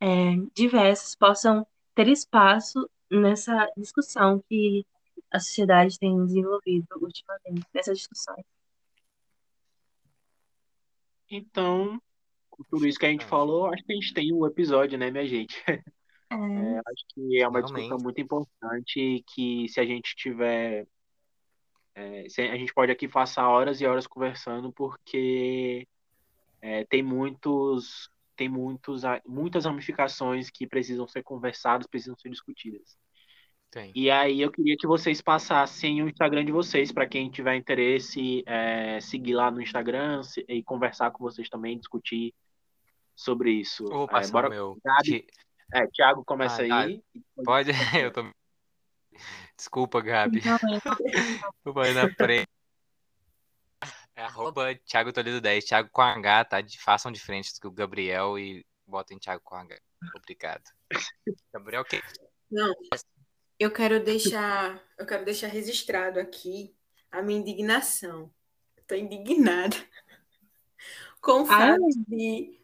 é, 0.00 0.36
diversas 0.54 1.14
possam 1.14 1.66
ter 1.94 2.08
espaço 2.08 2.88
nessa 3.10 3.70
discussão 3.76 4.42
que 4.48 4.84
a 5.30 5.38
sociedade 5.38 5.98
tem 5.98 6.24
desenvolvido 6.24 6.86
ultimamente, 7.00 7.66
nessas 7.74 7.98
discussões. 7.98 8.44
Então, 11.30 12.00
com 12.56 12.64
tudo 12.64 12.86
isso 12.86 12.98
que 12.98 13.06
a 13.06 13.10
gente 13.10 13.24
falou, 13.24 13.66
acho 13.66 13.84
que 13.84 13.92
a 13.92 13.96
gente 13.96 14.14
tem 14.14 14.32
um 14.32 14.46
episódio, 14.46 14.98
né, 14.98 15.10
minha 15.10 15.26
gente? 15.26 15.62
É. 15.68 15.82
É, 16.28 16.78
acho 16.78 17.04
que 17.14 17.40
é 17.40 17.46
uma 17.46 17.60
Realmente. 17.60 17.72
discussão 17.72 17.98
muito 18.02 18.20
importante 18.20 19.24
que 19.32 19.68
se 19.68 19.78
a 19.78 19.84
gente 19.86 20.16
tiver. 20.16 20.84
É, 21.94 22.26
a 22.52 22.56
gente 22.56 22.74
pode 22.74 22.90
aqui 22.90 23.06
passar 23.06 23.48
horas 23.48 23.80
e 23.80 23.86
horas 23.86 24.08
conversando, 24.08 24.72
porque 24.72 25.86
é, 26.60 26.84
tem 26.86 27.00
muitos 27.00 28.10
tem 28.36 28.48
muitos, 28.48 29.02
muitas 29.26 29.64
ramificações 29.64 30.50
que 30.50 30.66
precisam 30.66 31.08
ser 31.08 31.22
conversadas, 31.22 31.86
precisam 31.86 32.16
ser 32.18 32.28
discutidas. 32.28 32.98
Tem. 33.70 33.90
E 33.94 34.10
aí 34.10 34.40
eu 34.40 34.50
queria 34.50 34.76
que 34.76 34.86
vocês 34.86 35.20
passassem 35.20 36.02
o 36.02 36.08
Instagram 36.08 36.44
de 36.44 36.52
vocês 36.52 36.92
para 36.92 37.06
quem 37.06 37.30
tiver 37.30 37.56
interesse, 37.56 38.44
é, 38.46 39.00
seguir 39.00 39.34
lá 39.34 39.50
no 39.50 39.60
Instagram 39.60 40.20
e 40.48 40.62
conversar 40.62 41.10
com 41.10 41.24
vocês 41.24 41.48
também, 41.48 41.78
discutir 41.78 42.34
sobre 43.16 43.50
isso. 43.50 43.84
Vou 43.86 44.06
passar 44.06 44.28
é, 44.28 44.32
bora... 44.32 44.48
meu. 44.50 44.78
Gabi... 44.84 45.26
É, 45.74 45.86
Thiago 45.88 46.24
começa 46.24 46.62
ah, 46.62 46.80
aí. 46.82 47.02
Pode, 47.44 47.70
eu 48.00 48.12
tô. 48.12 48.30
Desculpa, 49.56 50.00
Gabi. 50.00 50.40
Desculpa 50.40 51.82
aí 51.82 51.94
na 51.94 52.08
frente. 52.14 52.48
É 54.14 54.22
arroba 54.22 54.74
Thiago 54.86 55.12
Toledo 55.12 55.40
10. 55.40 55.64
Thiago 55.64 55.90
com 55.92 56.02
H, 56.02 56.44
tá? 56.44 56.60
De, 56.60 56.78
façam 56.80 57.10
de 57.10 57.20
frente 57.20 57.50
com 57.60 57.68
o 57.68 57.72
Gabriel 57.72 58.38
e 58.38 58.64
botem 58.86 59.18
Thiago 59.18 59.42
com 59.44 59.56
H. 59.56 59.78
Obrigado. 60.14 60.62
Gabriel, 61.52 61.82
o 61.82 61.84
quê? 61.84 62.00
Não, 62.50 62.72
eu 63.58 63.70
quero 63.70 64.02
deixar, 64.02 64.82
eu 64.98 65.06
quero 65.06 65.24
deixar 65.24 65.48
registrado 65.48 66.20
aqui 66.20 66.74
a 67.10 67.22
minha 67.22 67.40
indignação. 67.40 68.32
Tô 68.86 68.94
indignada 68.94 69.76
com 71.20 71.42
o 71.42 71.46
fato 71.46 71.80
de, 72.06 72.55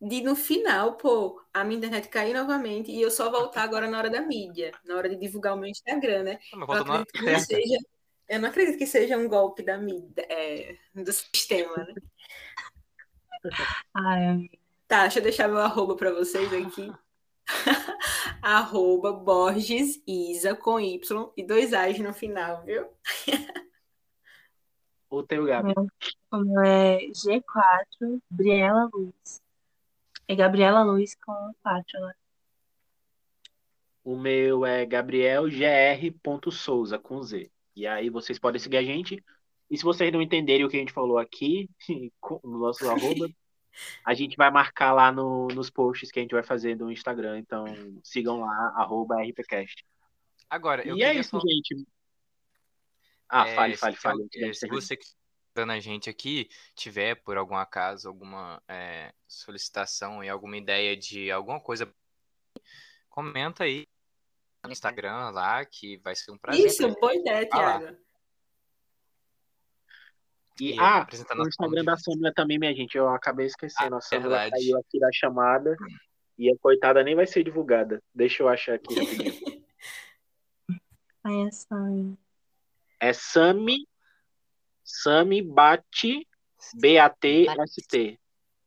de, 0.00 0.22
no 0.22 0.36
final, 0.36 0.94
pô, 0.94 1.42
a 1.52 1.64
minha 1.64 1.78
internet 1.78 2.08
cair 2.08 2.34
novamente 2.34 2.90
e 2.90 3.00
eu 3.00 3.10
só 3.10 3.30
voltar 3.30 3.62
agora 3.62 3.88
na 3.88 3.98
hora 3.98 4.10
da 4.10 4.20
mídia, 4.20 4.72
na 4.84 4.96
hora 4.96 5.08
de 5.08 5.16
divulgar 5.16 5.54
o 5.54 5.58
meu 5.58 5.68
Instagram, 5.68 6.22
né? 6.22 6.38
Não, 6.52 6.60
eu 6.66 6.72
acredito 6.72 7.12
que 7.12 7.22
não 7.22 7.40
seja 7.40 7.78
eu 8.28 8.38
não 8.40 8.50
acredito 8.50 8.76
que 8.76 8.86
seja 8.86 9.16
um 9.16 9.26
golpe 9.26 9.62
da 9.62 9.78
mídia, 9.78 10.26
é, 10.28 10.76
do 10.94 11.10
sistema, 11.12 11.76
né? 11.76 11.94
Ai, 13.94 14.50
tá, 14.86 15.02
deixa 15.02 15.18
eu 15.18 15.22
deixar 15.22 15.48
meu 15.48 15.58
arroba 15.58 15.96
para 15.96 16.12
vocês 16.12 16.52
aqui. 16.52 16.92
arroba 18.42 19.12
Borges 19.12 20.02
Isa 20.06 20.54
com 20.54 20.78
Y 20.78 21.32
e 21.36 21.42
dois 21.42 21.72
A's 21.72 21.98
no 21.98 22.12
final, 22.12 22.62
viu? 22.64 22.86
o 25.08 25.22
teu, 25.22 25.46
Gabi? 25.46 25.72
O 26.30 26.36
meu 26.36 26.60
é 26.60 26.98
G4 27.06 28.20
Gabriela 28.30 28.90
Luz. 28.92 29.40
É 30.28 30.36
Gabriela 30.36 30.82
Luz 30.82 31.14
com 31.14 31.54
4 31.62 32.00
lá. 32.00 32.14
O 34.04 34.14
meu 34.14 34.64
é 34.66 34.84
Gabriel 34.84 35.44
Gr. 35.44 36.52
Souza 36.52 36.98
com 36.98 37.22
Z. 37.22 37.50
E 37.74 37.86
aí 37.86 38.10
vocês 38.10 38.38
podem 38.38 38.60
seguir 38.60 38.76
a 38.76 38.82
gente. 38.82 39.24
E 39.70 39.78
se 39.78 39.84
vocês 39.84 40.12
não 40.12 40.20
entenderem 40.20 40.66
o 40.66 40.68
que 40.68 40.76
a 40.76 40.80
gente 40.80 40.92
falou 40.92 41.18
aqui, 41.18 41.70
no 42.44 42.58
nosso 42.58 42.88
arroba, 42.90 43.30
a 44.04 44.12
gente 44.12 44.36
vai 44.36 44.50
marcar 44.50 44.92
lá 44.92 45.10
no, 45.10 45.48
nos 45.48 45.70
posts 45.70 46.10
que 46.10 46.18
a 46.18 46.22
gente 46.22 46.34
vai 46.34 46.42
fazer 46.42 46.76
no 46.76 46.92
Instagram. 46.92 47.38
Então 47.38 47.64
sigam 48.02 48.40
lá, 48.40 48.74
arroba 48.76 49.22
RPCast. 49.22 49.82
Agora, 50.50 50.86
eu 50.86 50.94
e 50.94 51.02
é 51.02 51.14
isso, 51.14 51.30
falar... 51.30 51.42
gente. 51.42 51.86
Ah, 53.30 53.48
é, 53.48 53.54
fale, 53.54 53.76
fale, 53.76 53.96
fale. 53.96 54.28
Se, 54.30 54.54
se 54.54 54.68
você 54.68 54.94
que 54.94 55.06
está 55.58 55.66
na 55.66 55.80
gente 55.80 56.08
aqui 56.08 56.48
tiver, 56.74 57.16
por 57.16 57.36
algum 57.36 57.56
acaso, 57.56 58.08
alguma 58.08 58.62
é, 58.68 59.12
solicitação 59.26 60.22
e 60.22 60.28
alguma 60.28 60.56
ideia 60.56 60.96
de 60.96 61.30
alguma 61.30 61.60
coisa, 61.60 61.92
comenta 63.08 63.64
aí 63.64 63.86
no 64.64 64.70
Instagram 64.70 65.30
lá, 65.30 65.64
que 65.64 65.96
vai 65.98 66.14
ser 66.14 66.30
um 66.30 66.38
prazer. 66.38 66.66
Isso, 66.66 66.88
boa 67.00 67.14
ideia, 67.14 67.48
Thiago. 67.48 67.96
E, 70.60 70.74
e 70.74 70.80
ah, 70.80 71.06
o 71.36 71.48
Instagram 71.48 71.84
da 71.84 71.96
Sâmila 71.96 72.32
também, 72.34 72.58
minha 72.58 72.74
gente, 72.74 72.96
eu 72.96 73.08
acabei 73.08 73.46
esquecendo. 73.46 73.94
Ah, 73.94 73.98
a 73.98 74.00
Sâmila 74.00 74.50
caiu 74.50 74.78
aqui 74.78 74.98
da 74.98 75.10
chamada. 75.12 75.76
E 76.36 76.50
a 76.52 76.56
coitada 76.58 77.02
nem 77.02 77.16
vai 77.16 77.26
ser 77.26 77.42
divulgada. 77.42 78.00
Deixa 78.14 78.42
eu 78.44 78.48
achar 78.48 78.74
aqui 78.74 78.94
rapidinho. 78.94 79.58
Ai, 81.24 81.46
é 81.46 81.50
Sami. 81.50 82.18
É 83.00 83.12
Sami. 83.12 83.88
Sami 84.88 85.42
Bate 85.42 86.26
B-A-T-S-T. 86.74 88.18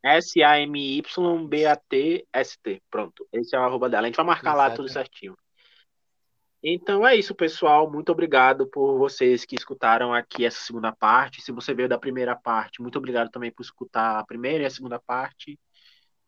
S-A-M-Y-B-A-T-S-T. 0.04 1.04
Pronto. 2.90 3.28
Esse 3.34 3.56
é 3.56 3.60
o 3.60 3.64
arroba 3.64 3.90
dela. 3.90 4.04
A 4.04 4.08
gente 4.08 4.16
vai 4.16 4.26
marcar 4.26 4.54
lá 4.54 4.70
tudo 4.70 4.88
certinho. 4.88 5.36
Então 6.64 7.06
é 7.08 7.16
isso, 7.16 7.34
pessoal. 7.34 7.92
Muito 7.92 8.12
obrigado 8.12 8.68
por 8.68 9.00
vocês 9.00 9.46
que 9.46 9.56
escutaram 9.56 10.14
aqui 10.14 10.46
essa 10.46 10.62
segunda 10.64 10.92
parte. 10.92 11.42
Se 11.42 11.52
você 11.52 11.74
veio 11.74 11.90
da 11.90 11.98
primeira 11.98 12.36
parte, 12.36 12.84
muito 12.84 13.00
obrigado 13.00 13.32
também 13.32 13.52
por 13.52 13.64
escutar 13.64 14.20
a 14.20 14.26
primeira 14.26 14.64
e 14.64 14.68
a 14.68 14.70
segunda 14.70 15.00
parte. 15.00 15.60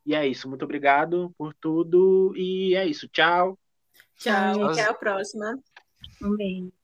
E 0.05 0.15
é 0.15 0.27
isso. 0.27 0.49
Muito 0.49 0.65
obrigado 0.65 1.31
por 1.37 1.53
tudo. 1.53 2.33
E 2.35 2.75
é 2.75 2.83
isso. 2.85 3.07
Tchau. 3.09 3.59
Tchau. 4.17 4.53
Tchau. 4.55 4.69
Até 4.71 4.83
a 4.83 4.93
próxima. 4.93 5.55
Um 6.21 6.35
beijo. 6.35 6.82